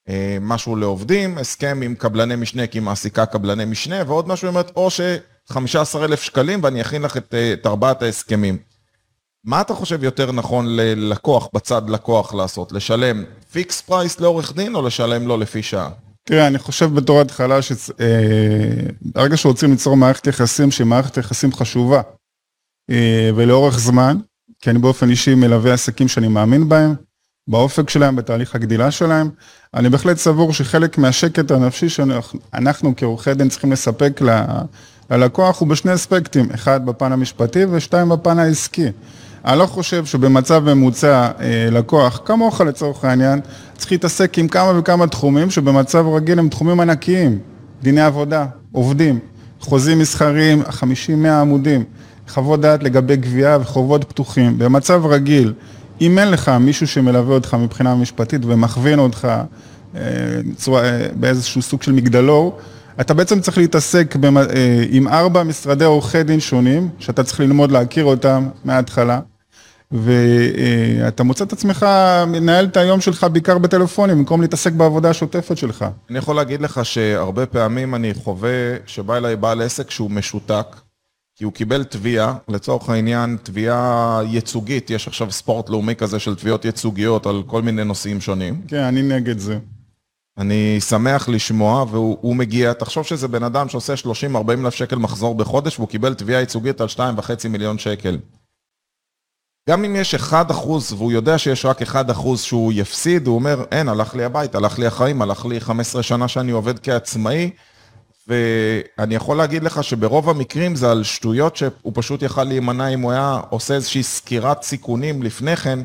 אה, 0.09 0.37
משהו 0.41 0.75
לעובדים, 0.75 1.37
הסכם 1.37 1.79
עם 1.83 1.95
קבלני 1.95 2.35
משנה, 2.35 2.67
כי 2.67 2.77
היא 2.77 2.83
מעסיקה 2.83 3.25
קבלני 3.25 3.65
משנה, 3.65 3.95
ועוד 4.07 4.27
משהו, 4.27 4.47
היא 4.47 4.49
אומרת, 4.49 4.71
או 4.75 4.89
ש-15,000 4.89 6.15
שקלים 6.15 6.59
ואני 6.63 6.81
אכין 6.81 7.01
לך 7.01 7.17
את, 7.17 7.33
אה, 7.33 7.53
את 7.53 7.65
ארבעת 7.65 8.01
ההסכמים. 8.01 8.57
מה 9.43 9.61
אתה 9.61 9.73
חושב 9.73 10.03
יותר 10.03 10.31
נכון 10.31 10.65
ללקוח, 10.67 11.47
בצד 11.53 11.89
לקוח 11.89 12.33
לעשות? 12.33 12.71
לשלם 12.71 13.23
fix 13.51 13.81
price 13.81 14.19
לעורך 14.19 14.55
דין 14.55 14.75
או 14.75 14.81
לשלם 14.81 15.27
לו 15.27 15.37
לפי 15.37 15.63
שעה? 15.63 15.89
תראה, 16.27 16.47
אני 16.47 16.59
חושב 16.59 16.93
בתור 16.93 17.21
התחלה 17.21 17.61
שברגע 17.61 19.31
אה, 19.31 19.37
שרוצים 19.37 19.71
ליצור 19.71 19.97
מערכת 19.97 20.27
יחסים 20.27 20.71
שהיא 20.71 20.87
מערכת 20.87 21.17
יחסים 21.17 21.53
חשובה 21.53 22.01
אה, 22.89 23.29
ולאורך 23.35 23.79
זמן, 23.79 24.17
כי 24.59 24.69
אני 24.69 24.79
באופן 24.79 25.09
אישי 25.09 25.35
מלווה 25.35 25.73
עסקים 25.73 26.07
שאני 26.07 26.27
מאמין 26.27 26.69
בהם, 26.69 26.95
באופק 27.47 27.89
שלהם, 27.89 28.15
בתהליך 28.15 28.55
הגדילה 28.55 28.91
שלהם, 28.91 29.29
אני 29.73 29.89
בהחלט 29.89 30.17
סבור 30.17 30.53
שחלק 30.53 30.97
מהשקט 30.97 31.51
הנפשי 31.51 31.89
שאנחנו 31.89 32.93
כעורכי 32.97 33.33
דין 33.33 33.49
צריכים 33.49 33.71
לספק 33.71 34.21
ללקוח 35.11 35.59
הוא 35.59 35.67
בשני 35.67 35.93
אספקטים, 35.93 36.51
אחד 36.51 36.85
בפן 36.85 37.11
המשפטי 37.11 37.65
ושתיים 37.65 38.09
בפן 38.09 38.39
העסקי. 38.39 38.87
אני 39.45 39.59
לא 39.59 39.65
חושב 39.65 40.05
שבמצב 40.05 40.73
ממוצע 40.73 41.29
אה, 41.39 41.67
לקוח, 41.71 42.21
כמוך 42.25 42.61
לצורך 42.61 43.05
העניין, 43.05 43.39
צריך 43.77 43.91
להתעסק 43.91 44.37
עם 44.37 44.47
כמה 44.47 44.79
וכמה 44.79 45.07
תחומים 45.07 45.49
שבמצב 45.49 46.05
רגיל 46.07 46.39
הם 46.39 46.49
תחומים 46.49 46.79
ענקיים, 46.79 47.39
דיני 47.81 48.01
עבודה, 48.01 48.45
עובדים, 48.71 49.19
חוזים 49.59 49.99
מסחריים, 49.99 50.61
50-100 50.61 51.27
עמודים, 51.41 51.83
חוות 52.27 52.61
דעת 52.61 52.83
לגבי 52.83 53.15
גבייה 53.15 53.57
וחובות 53.61 54.03
פתוחים. 54.03 54.57
במצב 54.57 55.05
רגיל, 55.05 55.53
אם 56.01 56.19
אין 56.19 56.31
לך 56.31 56.49
מישהו 56.49 56.87
שמלווה 56.87 57.35
אותך 57.35 57.53
מבחינה 57.53 57.95
משפטית 57.95 58.41
ומכווין 58.45 58.99
אותך 58.99 59.27
אה, 59.95 60.01
אה, 60.67 61.07
באיזשהו 61.15 61.61
סוג 61.61 61.83
של 61.83 61.91
מגדלור, 61.91 62.57
אתה 63.01 63.13
בעצם 63.13 63.39
צריך 63.39 63.57
להתעסק 63.57 64.15
במ... 64.15 64.37
אה, 64.37 64.43
עם 64.89 65.07
ארבע 65.07 65.43
משרדי 65.43 65.85
עורכי 65.85 66.23
דין 66.23 66.39
שונים, 66.39 66.89
שאתה 66.99 67.23
צריך 67.23 67.39
ללמוד 67.39 67.71
להכיר 67.71 68.05
אותם 68.05 68.47
מההתחלה. 68.65 69.19
ואתה 69.91 71.23
מוצא 71.23 71.43
את 71.43 71.53
עצמך 71.53 71.85
מנהל 72.27 72.65
את 72.65 72.77
היום 72.77 73.01
שלך 73.01 73.27
בעיקר 73.31 73.57
בטלפונים, 73.57 74.17
במקום 74.17 74.41
להתעסק 74.41 74.71
בעבודה 74.71 75.09
השוטפת 75.09 75.57
שלך. 75.57 75.85
אני 76.09 76.17
יכול 76.17 76.35
להגיד 76.35 76.61
לך 76.61 76.85
שהרבה 76.85 77.45
פעמים 77.45 77.95
אני 77.95 78.13
חווה 78.13 78.75
שבא 78.85 79.17
אליי 79.17 79.35
בעל 79.35 79.61
עסק 79.61 79.91
שהוא 79.91 80.11
משותק, 80.11 80.65
כי 81.35 81.43
הוא 81.43 81.53
קיבל 81.53 81.83
תביעה, 81.83 82.33
לצורך 82.49 82.89
העניין, 82.89 83.37
תביעה 83.43 84.21
ייצוגית, 84.25 84.89
יש 84.89 85.07
עכשיו 85.07 85.31
ספורט 85.31 85.69
לאומי 85.69 85.95
כזה 85.95 86.19
של 86.19 86.35
תביעות 86.35 86.65
ייצוגיות 86.65 87.25
על 87.25 87.43
כל 87.45 87.61
מיני 87.61 87.83
נושאים 87.83 88.21
שונים. 88.21 88.61
כן, 88.67 88.83
אני 88.83 89.01
נגד 89.01 89.39
זה. 89.39 89.57
אני 90.37 90.81
שמח 90.81 91.29
לשמוע, 91.29 91.85
והוא 91.91 92.35
מגיע, 92.35 92.73
תחשוב 92.73 93.03
שזה 93.03 93.27
בן 93.27 93.43
אדם 93.43 93.69
שעושה 93.69 93.93
30-40 93.93 94.51
אלף 94.51 94.73
שקל 94.73 94.95
מחזור 94.95 95.35
בחודש, 95.35 95.79
והוא 95.79 95.89
קיבל 95.89 96.13
תביעה 96.13 96.39
ייצוגית 96.39 96.81
על 96.81 96.87
2.5 96.87 97.47
מיליון 97.49 97.77
שקל. 97.77 98.17
גם 99.69 99.83
אם 99.83 99.95
יש 99.95 100.15
1 100.15 100.51
אחוז, 100.51 100.93
והוא 100.93 101.11
יודע 101.11 101.37
שיש 101.37 101.65
רק 101.65 101.81
1 101.81 102.09
אחוז 102.09 102.41
שהוא 102.41 102.73
יפסיד, 102.75 103.27
הוא 103.27 103.35
אומר, 103.35 103.63
אין, 103.71 103.89
הלך 103.89 104.15
לי 104.15 104.23
הבית, 104.23 104.55
הלך 104.55 104.79
לי 104.79 104.85
החיים, 104.85 105.21
הלך 105.21 105.45
לי 105.45 105.59
15 105.59 106.03
שנה 106.03 106.27
שאני 106.27 106.51
עובד 106.51 106.79
כעצמאי, 106.79 107.49
ואני 108.27 109.15
יכול 109.15 109.37
להגיד 109.37 109.63
לך 109.63 109.83
שברוב 109.83 110.29
המקרים 110.29 110.75
זה 110.75 110.91
על 110.91 111.03
שטויות 111.03 111.55
שהוא 111.55 111.91
פשוט 111.93 112.21
יכל 112.21 112.43
להימנע 112.43 112.87
אם 112.87 113.01
הוא 113.01 113.11
היה 113.11 113.39
עושה 113.49 113.73
איזושהי 113.73 114.03
סקירת 114.03 114.63
סיכונים 114.63 115.23
לפני 115.23 115.55
כן, 115.55 115.79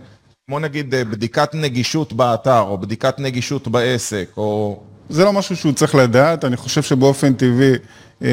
כמו 0.47 0.59
נגיד 0.59 0.95
אה, 0.95 1.05
בדיקת 1.05 1.55
נגישות 1.55 2.13
באתר, 2.13 2.61
או 2.61 2.79
בדיקת 2.79 3.19
נגישות 3.19 3.69
בעסק, 3.69 4.29
או... 4.37 4.81
זה 5.09 5.25
לא 5.25 5.33
משהו 5.33 5.57
שהוא 5.57 5.73
צריך 5.73 5.95
לדעת, 5.95 6.45
אני 6.45 6.57
חושב 6.57 6.83
שבאופן 6.83 7.33
טבעי, 7.33 7.73
אה, 8.23 8.29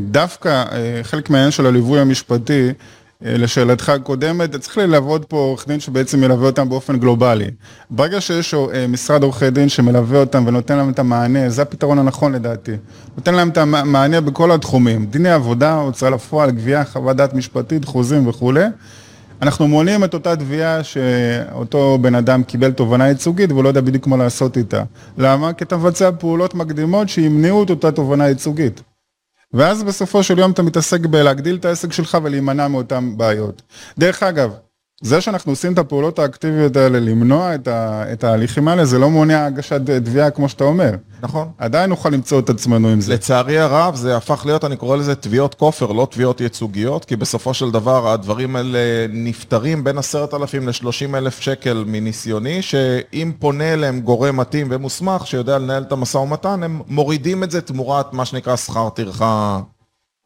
דווקא 0.00 0.64
אה, 0.72 1.00
חלק 1.02 1.30
מהעניין 1.30 1.50
של 1.50 1.66
הליווי 1.66 2.00
המשפטי, 2.00 2.72
לשאלתך 3.22 3.88
הקודמת, 3.88 4.56
צריך 4.56 4.78
ללוות 4.78 5.24
פה 5.24 5.36
עורך 5.36 5.68
דין 5.68 5.80
שבעצם 5.80 6.20
מלווה 6.20 6.46
אותם 6.46 6.68
באופן 6.68 6.98
גלובלי. 6.98 7.50
ברגע 7.90 8.20
שיש 8.20 8.54
משרד 8.88 9.22
עורכי 9.22 9.50
דין 9.50 9.68
שמלווה 9.68 10.20
אותם 10.20 10.44
ונותן 10.46 10.76
להם 10.76 10.90
את 10.90 10.98
המענה, 10.98 11.50
זה 11.50 11.62
הפתרון 11.62 11.98
הנכון 11.98 12.32
לדעתי. 12.32 12.72
נותן 13.16 13.34
להם 13.34 13.48
את 13.48 13.58
המענה 13.58 14.20
בכל 14.20 14.52
התחומים, 14.52 15.06
דיני 15.06 15.30
עבודה, 15.30 15.74
הוצאה 15.74 16.10
לפועל, 16.10 16.50
גבייה, 16.50 16.84
חוות 16.84 17.16
דעת 17.16 17.34
משפטית, 17.34 17.84
חוזים 17.84 18.26
וכולי. 18.26 18.64
אנחנו 19.42 19.68
מונעים 19.68 20.04
את 20.04 20.14
אותה 20.14 20.36
תביעה 20.36 20.84
שאותו 20.84 21.98
בן 22.00 22.14
אדם 22.14 22.42
קיבל 22.42 22.70
תובנה 22.70 23.08
ייצוגית 23.08 23.52
והוא 23.52 23.64
לא 23.64 23.68
יודע 23.68 23.80
בדיוק 23.80 24.06
מה 24.06 24.16
לעשות 24.16 24.56
איתה. 24.56 24.82
למה? 25.18 25.52
כי 25.52 25.64
אתה 25.64 25.76
מבצע 25.76 26.10
פעולות 26.18 26.54
מקדימות 26.54 27.08
שימנעו 27.08 27.62
את 27.62 27.70
אותה 27.70 27.90
תובנה 27.92 28.28
ייצוגית. 28.28 28.82
ואז 29.52 29.82
בסופו 29.82 30.22
של 30.22 30.38
יום 30.38 30.50
אתה 30.50 30.62
מתעסק 30.62 31.00
בלהגדיל 31.00 31.56
את 31.56 31.64
העסק 31.64 31.92
שלך 31.92 32.18
ולהימנע 32.22 32.68
מאותן 32.68 33.16
בעיות. 33.16 33.62
דרך 33.98 34.22
אגב, 34.22 34.54
זה 35.00 35.20
שאנחנו 35.20 35.52
עושים 35.52 35.72
את 35.72 35.78
הפעולות 35.78 36.18
האקטיביות 36.18 36.76
האלה, 36.76 37.00
למנוע 37.00 37.54
את, 37.54 37.68
ה, 37.68 38.04
את 38.12 38.24
ההליכים 38.24 38.68
האלה, 38.68 38.84
זה 38.84 38.98
לא 38.98 39.10
מונע 39.10 39.44
הגשת 39.44 39.80
תביעה 39.86 40.30
כמו 40.30 40.48
שאתה 40.48 40.64
אומר. 40.64 40.90
נכון. 41.22 41.48
עדיין 41.58 41.90
נוכל 41.90 42.08
למצוא 42.08 42.38
את 42.38 42.50
עצמנו 42.50 42.88
עם 42.88 43.00
זה. 43.00 43.14
לצערי 43.14 43.58
הרב, 43.58 43.94
זה 43.94 44.16
הפך 44.16 44.42
להיות, 44.46 44.64
אני 44.64 44.76
קורא 44.76 44.96
לזה 44.96 45.14
תביעות 45.14 45.54
כופר, 45.54 45.92
לא 45.92 46.06
תביעות 46.10 46.40
ייצוגיות, 46.40 47.04
כי 47.04 47.16
בסופו 47.16 47.54
של 47.54 47.70
דבר 47.70 48.08
הדברים 48.12 48.56
האלה 48.56 49.06
נפתרים 49.08 49.84
בין 49.84 49.98
עשרת 49.98 50.34
אלפים 50.34 50.68
לשלושים 50.68 51.14
אלף 51.14 51.40
שקל 51.40 51.84
מניסיוני, 51.86 52.62
שאם 52.62 53.32
פונה 53.38 53.72
אליהם 53.72 54.00
גורם 54.00 54.36
מתאים 54.36 54.66
ומוסמך, 54.70 55.26
שיודע 55.26 55.58
לנהל 55.58 55.82
את 55.82 55.92
המשא 55.92 56.18
ומתן, 56.18 56.62
הם 56.62 56.80
מורידים 56.88 57.44
את 57.44 57.50
זה 57.50 57.60
תמורת 57.60 58.12
מה 58.12 58.24
שנקרא 58.24 58.56
שכר 58.56 58.88
טרחה. 58.88 59.60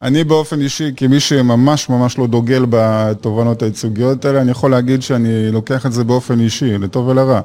אני 0.03 0.25
באופן 0.25 0.61
אישי, 0.61 0.91
כמי 0.97 1.21
שממש 1.21 1.88
ממש 1.88 2.19
לא 2.19 2.27
דוגל 2.27 2.65
בתובנות 2.71 3.62
הייצוגיות 3.62 4.25
האלה, 4.25 4.41
אני 4.41 4.51
יכול 4.51 4.71
להגיד 4.71 5.03
שאני 5.03 5.51
לוקח 5.51 5.87
את 5.87 5.93
זה 5.93 6.05
באופן 6.05 6.41
אישי, 6.41 6.79
לטוב 6.79 7.09
ולרע. 7.09 7.41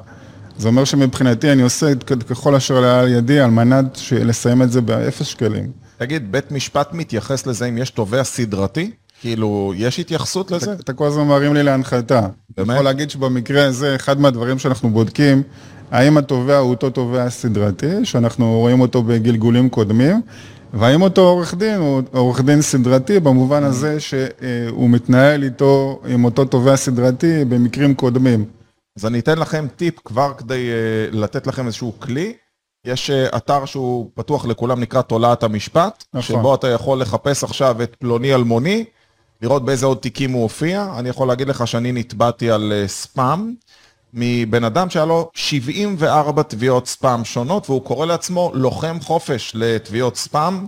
זה 0.58 0.68
אומר 0.68 0.84
שמבחינתי 0.84 1.52
אני 1.52 1.62
עושה 1.62 1.96
ככל 2.30 2.56
אשר 2.56 2.80
לאל 2.80 3.08
ידי 3.08 3.40
על 3.40 3.50
מנת 3.50 4.00
לסיים 4.12 4.62
את 4.62 4.72
זה 4.72 4.82
באפס 4.82 5.26
שקלים. 5.26 5.72
תגיד, 5.98 6.32
בית 6.32 6.52
משפט 6.52 6.94
מתייחס 6.94 7.48
לזה 7.48 7.66
אם 7.66 7.78
יש 7.78 7.90
תובע 7.90 8.24
סדרתי? 8.24 8.92
כאילו, 9.22 9.74
יש 9.76 10.00
התייחסות 10.00 10.52
לזה? 10.52 10.74
אתה 10.74 10.94
כל 10.94 11.08
הזמן 11.08 11.28
מרים 11.28 11.54
לי 11.54 11.64
להנחתה. 11.64 12.22
באמת? 12.22 12.70
אני 12.70 12.74
יכול 12.74 12.86
להגיד 12.86 13.10
שבמקרה 13.10 13.66
הזה, 13.66 13.96
אחד 13.96 14.20
מהדברים 14.22 14.60
שאנחנו 14.60 14.90
בודקים, 14.90 15.44
האם 15.92 16.18
התובע 16.18 16.58
הוא 16.58 16.70
אותו 16.70 16.90
תובע 16.90 17.30
סדרתי, 17.30 18.06
שאנחנו 18.06 18.60
רואים 18.60 18.82
אותו 18.82 19.04
בגלגולים 19.04 19.70
קודמים, 19.70 20.22
והאם 20.74 21.02
אותו 21.02 21.22
עורך 21.22 21.54
דין 21.54 21.80
הוא 21.80 22.02
עורך 22.12 22.42
דין 22.42 22.62
סדרתי 22.62 23.20
במובן 23.20 23.64
הזה 23.64 24.00
שהוא 24.00 24.90
מתנהל 24.90 25.44
איתו, 25.44 26.02
עם 26.08 26.26
אותו 26.26 26.46
תובע 26.46 26.76
סדרתי 26.76 27.46
במקרים 27.46 27.96
קודמים. 27.96 28.46
אז 28.98 29.06
אני 29.06 29.20
אתן 29.20 29.38
לכם 29.38 29.68
טיפ 29.76 30.00
כבר 30.06 30.34
כדי 30.38 30.70
uh, 30.70 31.16
לתת 31.16 31.48
לכם 31.48 31.66
איזשהו 31.66 31.94
כלי. 32.00 32.34
יש 32.86 33.10
uh, 33.10 33.38
אתר 33.38 33.66
שהוא 33.66 34.10
פתוח 34.14 34.46
לכולם, 34.46 34.80
נקרא 34.80 35.02
תולעת 35.02 35.44
המשפט, 35.44 36.04
נכון. 36.14 36.22
שבו 36.22 36.56
אתה 36.56 36.68
יכול 36.68 37.02
לחפש 37.02 37.44
עכשיו 37.44 37.84
את 37.84 37.96
פלוני 38.00 38.34
אלמוני, 38.34 38.86
לראות 39.42 39.66
באיזה 39.66 39.86
עוד 39.86 39.98
תיקים 39.98 40.32
הוא 40.32 40.42
הופיע. 40.42 40.94
אני 41.00 41.10
יכול 41.10 41.28
להגיד 41.28 41.48
לך 41.48 41.68
שאני 41.68 41.92
נתבעתי 41.92 42.52
על 42.52 42.74
uh, 42.86 42.88
ספאם. 42.88 43.54
מבן 44.14 44.64
אדם 44.64 44.90
שהיה 44.90 45.06
לו 45.06 45.30
74 45.34 46.44
תביעות 46.44 46.88
ספאם 46.88 47.26
שונות, 47.26 47.70
והוא 47.70 47.82
קורא 47.82 48.06
לעצמו 48.06 48.52
לוחם 48.54 48.98
חופש 49.02 49.52
לתביעות 49.56 50.16
ספאם, 50.16 50.66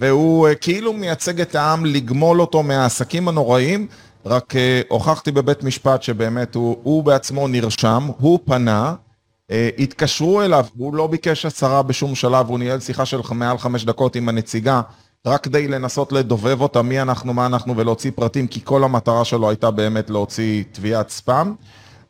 והוא 0.00 0.48
uh, 0.48 0.54
כאילו 0.54 0.92
מייצג 0.92 1.40
את 1.40 1.54
העם 1.54 1.84
לגמול 1.84 2.40
אותו 2.40 2.62
מהעסקים 2.62 3.28
הנוראים, 3.28 3.86
רק 4.26 4.52
uh, 4.52 4.56
הוכחתי 4.88 5.32
בבית 5.32 5.62
משפט 5.62 6.02
שבאמת 6.02 6.54
הוא, 6.54 6.76
הוא 6.82 7.04
בעצמו 7.04 7.48
נרשם, 7.48 8.08
הוא 8.18 8.38
פנה, 8.44 8.94
uh, 8.94 9.52
התקשרו 9.78 10.42
אליו, 10.42 10.66
הוא 10.76 10.94
לא 10.94 11.06
ביקש 11.06 11.46
הצהרה 11.46 11.82
בשום 11.82 12.14
שלב, 12.14 12.48
הוא 12.48 12.58
ניהל 12.58 12.80
שיחה 12.80 13.06
של 13.06 13.20
מעל 13.30 13.58
חמש 13.58 13.84
דקות 13.84 14.16
עם 14.16 14.28
הנציגה, 14.28 14.80
רק 15.26 15.44
כדי 15.44 15.68
לנסות 15.68 16.12
לדובב 16.12 16.60
אותה 16.60 16.82
מי 16.82 17.02
אנחנו, 17.02 17.34
מה 17.34 17.46
אנחנו 17.46 17.76
ולהוציא 17.76 18.10
פרטים, 18.14 18.46
כי 18.46 18.60
כל 18.64 18.84
המטרה 18.84 19.24
שלו 19.24 19.48
הייתה 19.48 19.70
באמת 19.70 20.10
להוציא 20.10 20.64
תביעת 20.72 21.10
ספאם. 21.10 21.54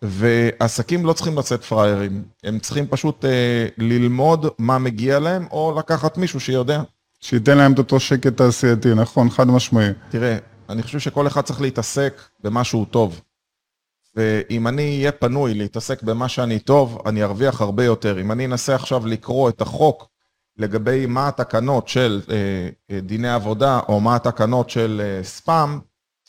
ועסקים 0.02 1.06
לא 1.06 1.12
צריכים 1.12 1.38
לצאת 1.38 1.64
פראיירים, 1.64 2.24
הם 2.44 2.58
צריכים 2.58 2.86
פשוט 2.86 3.24
אה, 3.24 3.66
ללמוד 3.78 4.46
מה 4.58 4.78
מגיע 4.78 5.18
להם, 5.18 5.46
או 5.50 5.74
לקחת 5.78 6.18
מישהו 6.18 6.40
שיודע. 6.40 6.82
שייתן 7.20 7.58
להם 7.58 7.72
את 7.72 7.78
אותו 7.78 8.00
שקט 8.00 8.36
תעשייתי, 8.36 8.94
נכון, 8.94 9.30
חד 9.30 9.46
משמעי. 9.46 9.88
תראה, 10.08 10.36
אני 10.68 10.82
חושב 10.82 10.98
שכל 10.98 11.26
אחד 11.26 11.40
צריך 11.40 11.60
להתעסק 11.60 12.22
במשהו 12.44 12.84
טוב. 12.84 13.20
ואם 14.16 14.68
אני 14.68 14.98
אהיה 14.98 15.12
פנוי 15.12 15.54
להתעסק 15.54 16.02
במה 16.02 16.28
שאני 16.28 16.58
טוב, 16.58 17.02
אני 17.06 17.22
ארוויח 17.22 17.60
הרבה 17.60 17.84
יותר. 17.84 18.20
אם 18.20 18.32
אני 18.32 18.46
אנסה 18.46 18.74
עכשיו 18.74 19.06
לקרוא 19.06 19.48
את 19.48 19.60
החוק 19.60 20.08
לגבי 20.56 21.06
מה 21.06 21.28
התקנות 21.28 21.88
של 21.88 22.20
אה, 22.30 22.68
אה 22.90 23.00
דיני 23.00 23.28
עבודה, 23.28 23.80
או 23.88 24.00
מה 24.00 24.16
התקנות 24.16 24.70
של 24.70 25.02
אה, 25.04 25.24
ספאם, 25.24 25.78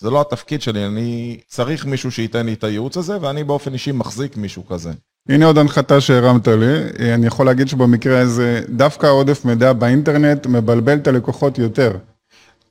זה 0.01 0.09
לא 0.09 0.21
התפקיד 0.21 0.61
שלי, 0.61 0.85
אני 0.85 1.37
צריך 1.47 1.85
מישהו 1.85 2.11
שייתן 2.11 2.45
לי 2.45 2.53
את 2.53 2.63
הייעוץ 2.63 2.97
הזה, 2.97 3.17
ואני 3.21 3.43
באופן 3.43 3.73
אישי 3.73 3.91
מחזיק 3.91 4.37
מישהו 4.37 4.65
כזה. 4.67 4.91
הנה 5.29 5.45
עוד 5.45 5.57
הנחתה 5.57 6.01
שהרמת 6.01 6.47
לי, 6.47 7.13
אני 7.13 7.27
יכול 7.27 7.45
להגיד 7.45 7.67
שבמקרה 7.67 8.19
הזה, 8.19 8.61
דווקא 8.69 9.07
עודף 9.07 9.45
מידע 9.45 9.73
באינטרנט 9.73 10.47
מבלבל 10.47 10.97
את 10.97 11.07
הלקוחות 11.07 11.57
יותר. 11.57 11.91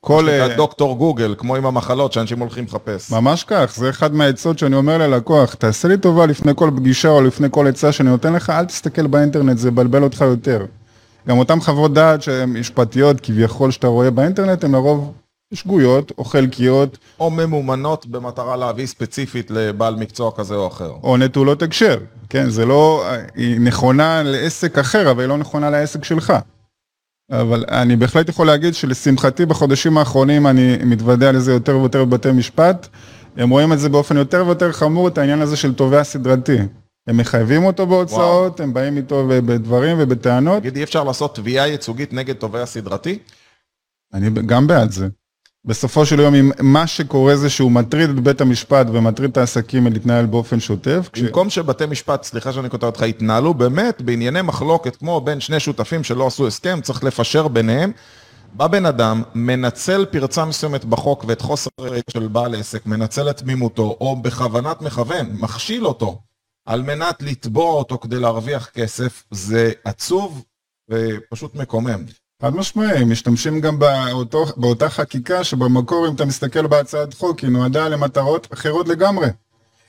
כל... 0.01 0.27
מה 0.47 0.55
דוקטור 0.55 0.97
גוגל, 0.97 1.35
כמו 1.37 1.55
עם 1.55 1.65
המחלות 1.65 2.13
שאנשים 2.13 2.39
הולכים 2.39 2.65
לחפש. 2.65 3.11
ממש 3.11 3.43
כך, 3.43 3.73
זה 3.75 3.89
אחד 3.89 4.13
מהעצות 4.13 4.59
שאני 4.59 4.75
אומר 4.75 4.97
ללקוח, 4.97 5.53
תעשה 5.53 5.87
לי 5.87 5.97
טובה 5.97 6.25
לפני 6.25 6.51
כל 6.55 6.71
פגישה 6.75 7.09
או 7.09 7.21
לפני 7.21 7.47
כל 7.51 7.67
עצה 7.67 7.91
שאני 7.91 8.09
נותן 8.09 8.33
לך, 8.33 8.49
אל 8.49 8.65
תסתכל 8.65 9.07
באינטרנט, 9.07 9.57
זה 9.57 9.71
מבלבל 9.71 10.03
אותך 10.03 10.21
יותר. 10.21 10.65
גם 11.27 11.37
אותן 11.37 11.59
חוות 11.59 11.93
דעת 11.93 12.21
שהן 12.21 12.57
משפטיות 12.57 13.19
כביכול 13.19 13.71
שאתה 13.71 13.87
רואה 13.87 14.11
באינטרנט, 14.11 14.63
הן 14.63 14.71
לרוב 14.71 15.13
שגויות 15.53 16.11
או 16.17 16.23
חלקיות. 16.23 16.97
או 17.19 17.29
ממומנות 17.31 18.05
במטרה 18.05 18.55
להביא 18.55 18.85
ספציפית 18.85 19.51
לבעל 19.51 19.95
מקצוע 19.95 20.31
כזה 20.35 20.55
או 20.55 20.67
אחר. 20.67 20.91
או 21.03 21.17
נטולות 21.17 21.61
הקשר, 21.61 21.97
כן, 22.29 22.49
זה 22.49 22.65
לא, 22.65 23.05
היא 23.35 23.59
נכונה 23.59 24.23
לעסק 24.23 24.77
אחר, 24.77 25.11
אבל 25.11 25.21
היא 25.21 25.29
לא 25.29 25.37
נכונה 25.37 25.69
לעסק 25.69 26.03
שלך. 26.03 26.33
אבל 27.31 27.65
אני 27.69 27.95
בהחלט 27.95 28.29
יכול 28.29 28.47
להגיד 28.47 28.73
שלשמחתי 28.73 29.45
בחודשים 29.45 29.97
האחרונים 29.97 30.47
אני 30.47 30.77
מתוודע 30.85 31.31
לזה 31.31 31.51
יותר 31.51 31.77
ויותר 31.77 32.05
בבתי 32.05 32.31
משפט. 32.31 32.87
הם 33.37 33.49
רואים 33.49 33.73
את 33.73 33.79
זה 33.79 33.89
באופן 33.89 34.17
יותר 34.17 34.43
ויותר 34.45 34.71
חמור, 34.71 35.07
את 35.07 35.17
העניין 35.17 35.41
הזה 35.41 35.57
של 35.57 35.73
תובע 35.73 36.03
סדרתי. 36.03 36.57
הם 37.07 37.17
מחייבים 37.17 37.65
אותו 37.65 37.87
בהוצאות, 37.87 38.53
וואו. 38.59 38.67
הם 38.67 38.73
באים 38.73 38.97
איתו 38.97 39.27
בדברים 39.27 39.97
ובטענות. 39.99 40.59
תגיד, 40.59 40.75
אי 40.75 40.83
אפשר 40.83 41.03
לעשות 41.03 41.35
תביעה 41.35 41.67
ייצוגית 41.67 42.13
נגד 42.13 42.35
תובע 42.35 42.65
סדרתי? 42.65 43.19
אני 44.13 44.29
גם 44.45 44.67
בעד 44.67 44.91
זה. 44.91 45.07
בסופו 45.65 46.05
של 46.05 46.19
יום, 46.19 46.35
אם 46.35 46.51
מה 46.59 46.87
שקורה 46.87 47.35
זה 47.35 47.49
שהוא 47.49 47.71
מטריד 47.71 48.09
את 48.09 48.19
בית 48.19 48.41
המשפט 48.41 48.87
ומטריד 48.93 49.31
את 49.31 49.37
העסקים 49.37 49.87
להתנהל 49.87 50.25
באופן 50.25 50.59
שוטף. 50.59 51.09
במקום 51.17 51.47
כש... 51.49 51.55
שבתי 51.55 51.85
משפט, 51.85 52.23
סליחה 52.23 52.53
שאני 52.53 52.69
כותב 52.69 52.85
אותך, 52.85 53.01
יתנהלו 53.01 53.53
באמת 53.53 54.01
בענייני 54.01 54.41
מחלוקת, 54.41 54.95
כמו 54.95 55.21
בין 55.21 55.39
שני 55.39 55.59
שותפים 55.59 56.03
שלא 56.03 56.27
עשו 56.27 56.47
הסכם, 56.47 56.81
צריך 56.81 57.03
לפשר 57.03 57.47
ביניהם. 57.47 57.91
בא 58.53 58.67
בן 58.67 58.85
אדם, 58.85 59.23
מנצל 59.35 60.05
פרצה 60.05 60.45
מסוימת 60.45 60.85
בחוק 60.85 61.25
ואת 61.27 61.41
חוסר 61.41 61.69
של 62.09 62.27
בעל 62.27 62.55
עסק, 62.55 62.85
מנצל 62.85 63.29
את 63.29 63.37
תמימותו, 63.37 63.97
או 64.01 64.15
בכוונת 64.21 64.81
מכוון, 64.81 65.31
מכשיל 65.39 65.87
אותו, 65.87 66.21
על 66.65 66.81
מנת 66.81 67.21
לתבוע 67.21 67.71
אותו 67.73 67.97
כדי 67.97 68.19
להרוויח 68.19 68.69
כסף, 68.69 69.23
זה 69.31 69.71
עצוב 69.85 70.43
ופשוט 70.91 71.55
מקומם. 71.55 72.03
חד 72.41 72.55
משמעי, 72.55 73.03
משתמשים 73.03 73.61
גם 73.61 73.79
באותו, 73.79 74.45
באותה 74.57 74.89
חקיקה 74.89 75.43
שבמקור, 75.43 76.07
אם 76.07 76.15
אתה 76.15 76.25
מסתכל 76.25 76.67
בהצעת 76.67 77.13
חוק, 77.13 77.39
היא 77.39 77.49
נועדה 77.49 77.87
למטרות 77.87 78.47
אחרות 78.53 78.87
לגמרי. 78.87 79.27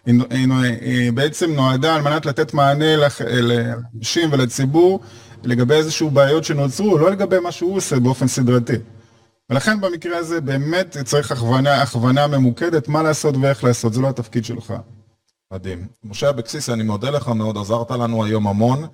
היא, 0.06 0.20
היא, 0.30 0.52
היא 0.80 1.12
בעצם 1.12 1.50
נועדה 1.50 1.94
על 1.94 2.02
מנת 2.02 2.26
לתת 2.26 2.54
מענה 2.54 2.96
לאנשים 2.96 4.32
ולציבור 4.32 5.00
לגבי 5.42 5.74
איזשהו 5.74 6.10
בעיות 6.10 6.44
שנוצרו, 6.44 6.98
לא 6.98 7.10
לגבי 7.10 7.38
מה 7.38 7.52
שהוא 7.52 7.76
עושה 7.76 8.00
באופן 8.00 8.26
סדרתי. 8.26 8.76
ולכן 9.50 9.80
במקרה 9.80 10.18
הזה 10.18 10.40
באמת 10.40 10.96
צריך 11.04 11.32
הכוונה, 11.32 11.82
הכוונה 11.82 12.26
ממוקדת 12.26 12.88
מה 12.88 13.02
לעשות 13.02 13.34
ואיך 13.40 13.64
לעשות, 13.64 13.92
זה 13.92 14.00
לא 14.00 14.08
התפקיד 14.08 14.44
שלך. 14.44 14.74
מדהים. 15.52 15.86
משה 16.04 16.30
אבקסיס, 16.30 16.70
אני 16.70 16.82
מודה 16.82 17.10
לך 17.10 17.28
מאוד, 17.28 17.58
עזרת 17.58 17.90
לנו 17.90 18.24
היום 18.24 18.48
המון. 18.48 18.86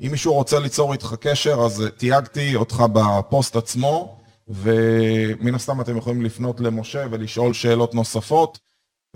אם 0.00 0.10
מישהו 0.10 0.34
רוצה 0.34 0.58
ליצור 0.58 0.92
איתך 0.92 1.14
קשר, 1.20 1.54
אז 1.60 1.82
תייגתי 1.96 2.54
אותך 2.56 2.84
בפוסט 2.92 3.56
עצמו, 3.56 4.20
ומן 4.48 5.54
הסתם 5.54 5.80
אתם 5.80 5.96
יכולים 5.96 6.22
לפנות 6.22 6.60
למשה 6.60 7.06
ולשאול 7.10 7.52
שאלות 7.52 7.94
נוספות, 7.94 8.58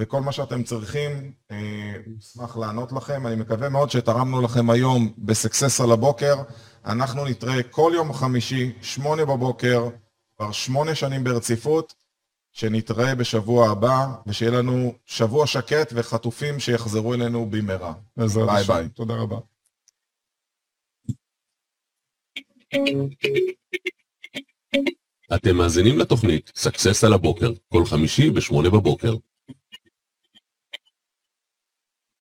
וכל 0.01 0.21
מה 0.21 0.33
שאתם 0.33 0.63
צריכים, 0.63 1.33
אה, 1.51 1.93
אשמח 2.19 2.57
לענות 2.57 2.93
לכם. 2.93 3.27
אני 3.27 3.37
מקווה 3.37 3.69
מאוד 3.69 3.91
שתרמנו 3.91 4.43
לכם 4.43 4.71
היום 4.71 5.13
בסקסס 5.19 5.81
על 5.81 5.93
הבוקר. 5.93 6.35
אנחנו 6.85 7.25
נתראה 7.25 7.63
כל 7.63 7.93
יום 7.95 8.13
חמישי, 8.13 8.73
שמונה 8.83 9.25
בבוקר, 9.25 9.89
כבר 10.37 10.53
שמונה 10.53 10.95
שנים 10.95 11.25
ברציפות, 11.25 11.95
שנתראה 12.53 13.15
בשבוע 13.15 13.71
הבא, 13.71 14.07
ושיהיה 14.27 14.53
לנו 14.53 14.95
שבוע 15.07 15.47
שקט 15.47 15.93
וחטופים 15.95 16.61
שיחזרו 16.61 17.15
אלינו 17.15 17.47
במהרה. 17.51 17.93
ביי 18.17 18.65
ביי. 18.65 18.89
תודה 18.89 19.15
רבה. 19.15 19.37
אתם 25.35 25.57
מאזינים 25.57 25.99
לתוכנית 25.99 26.53
success 26.55 27.05
על 27.05 27.13
הבוקר, 27.13 27.53
כל 27.69 27.85
חמישי 27.85 28.31
ושמונה 28.35 28.71
בבוקר. 28.71 29.15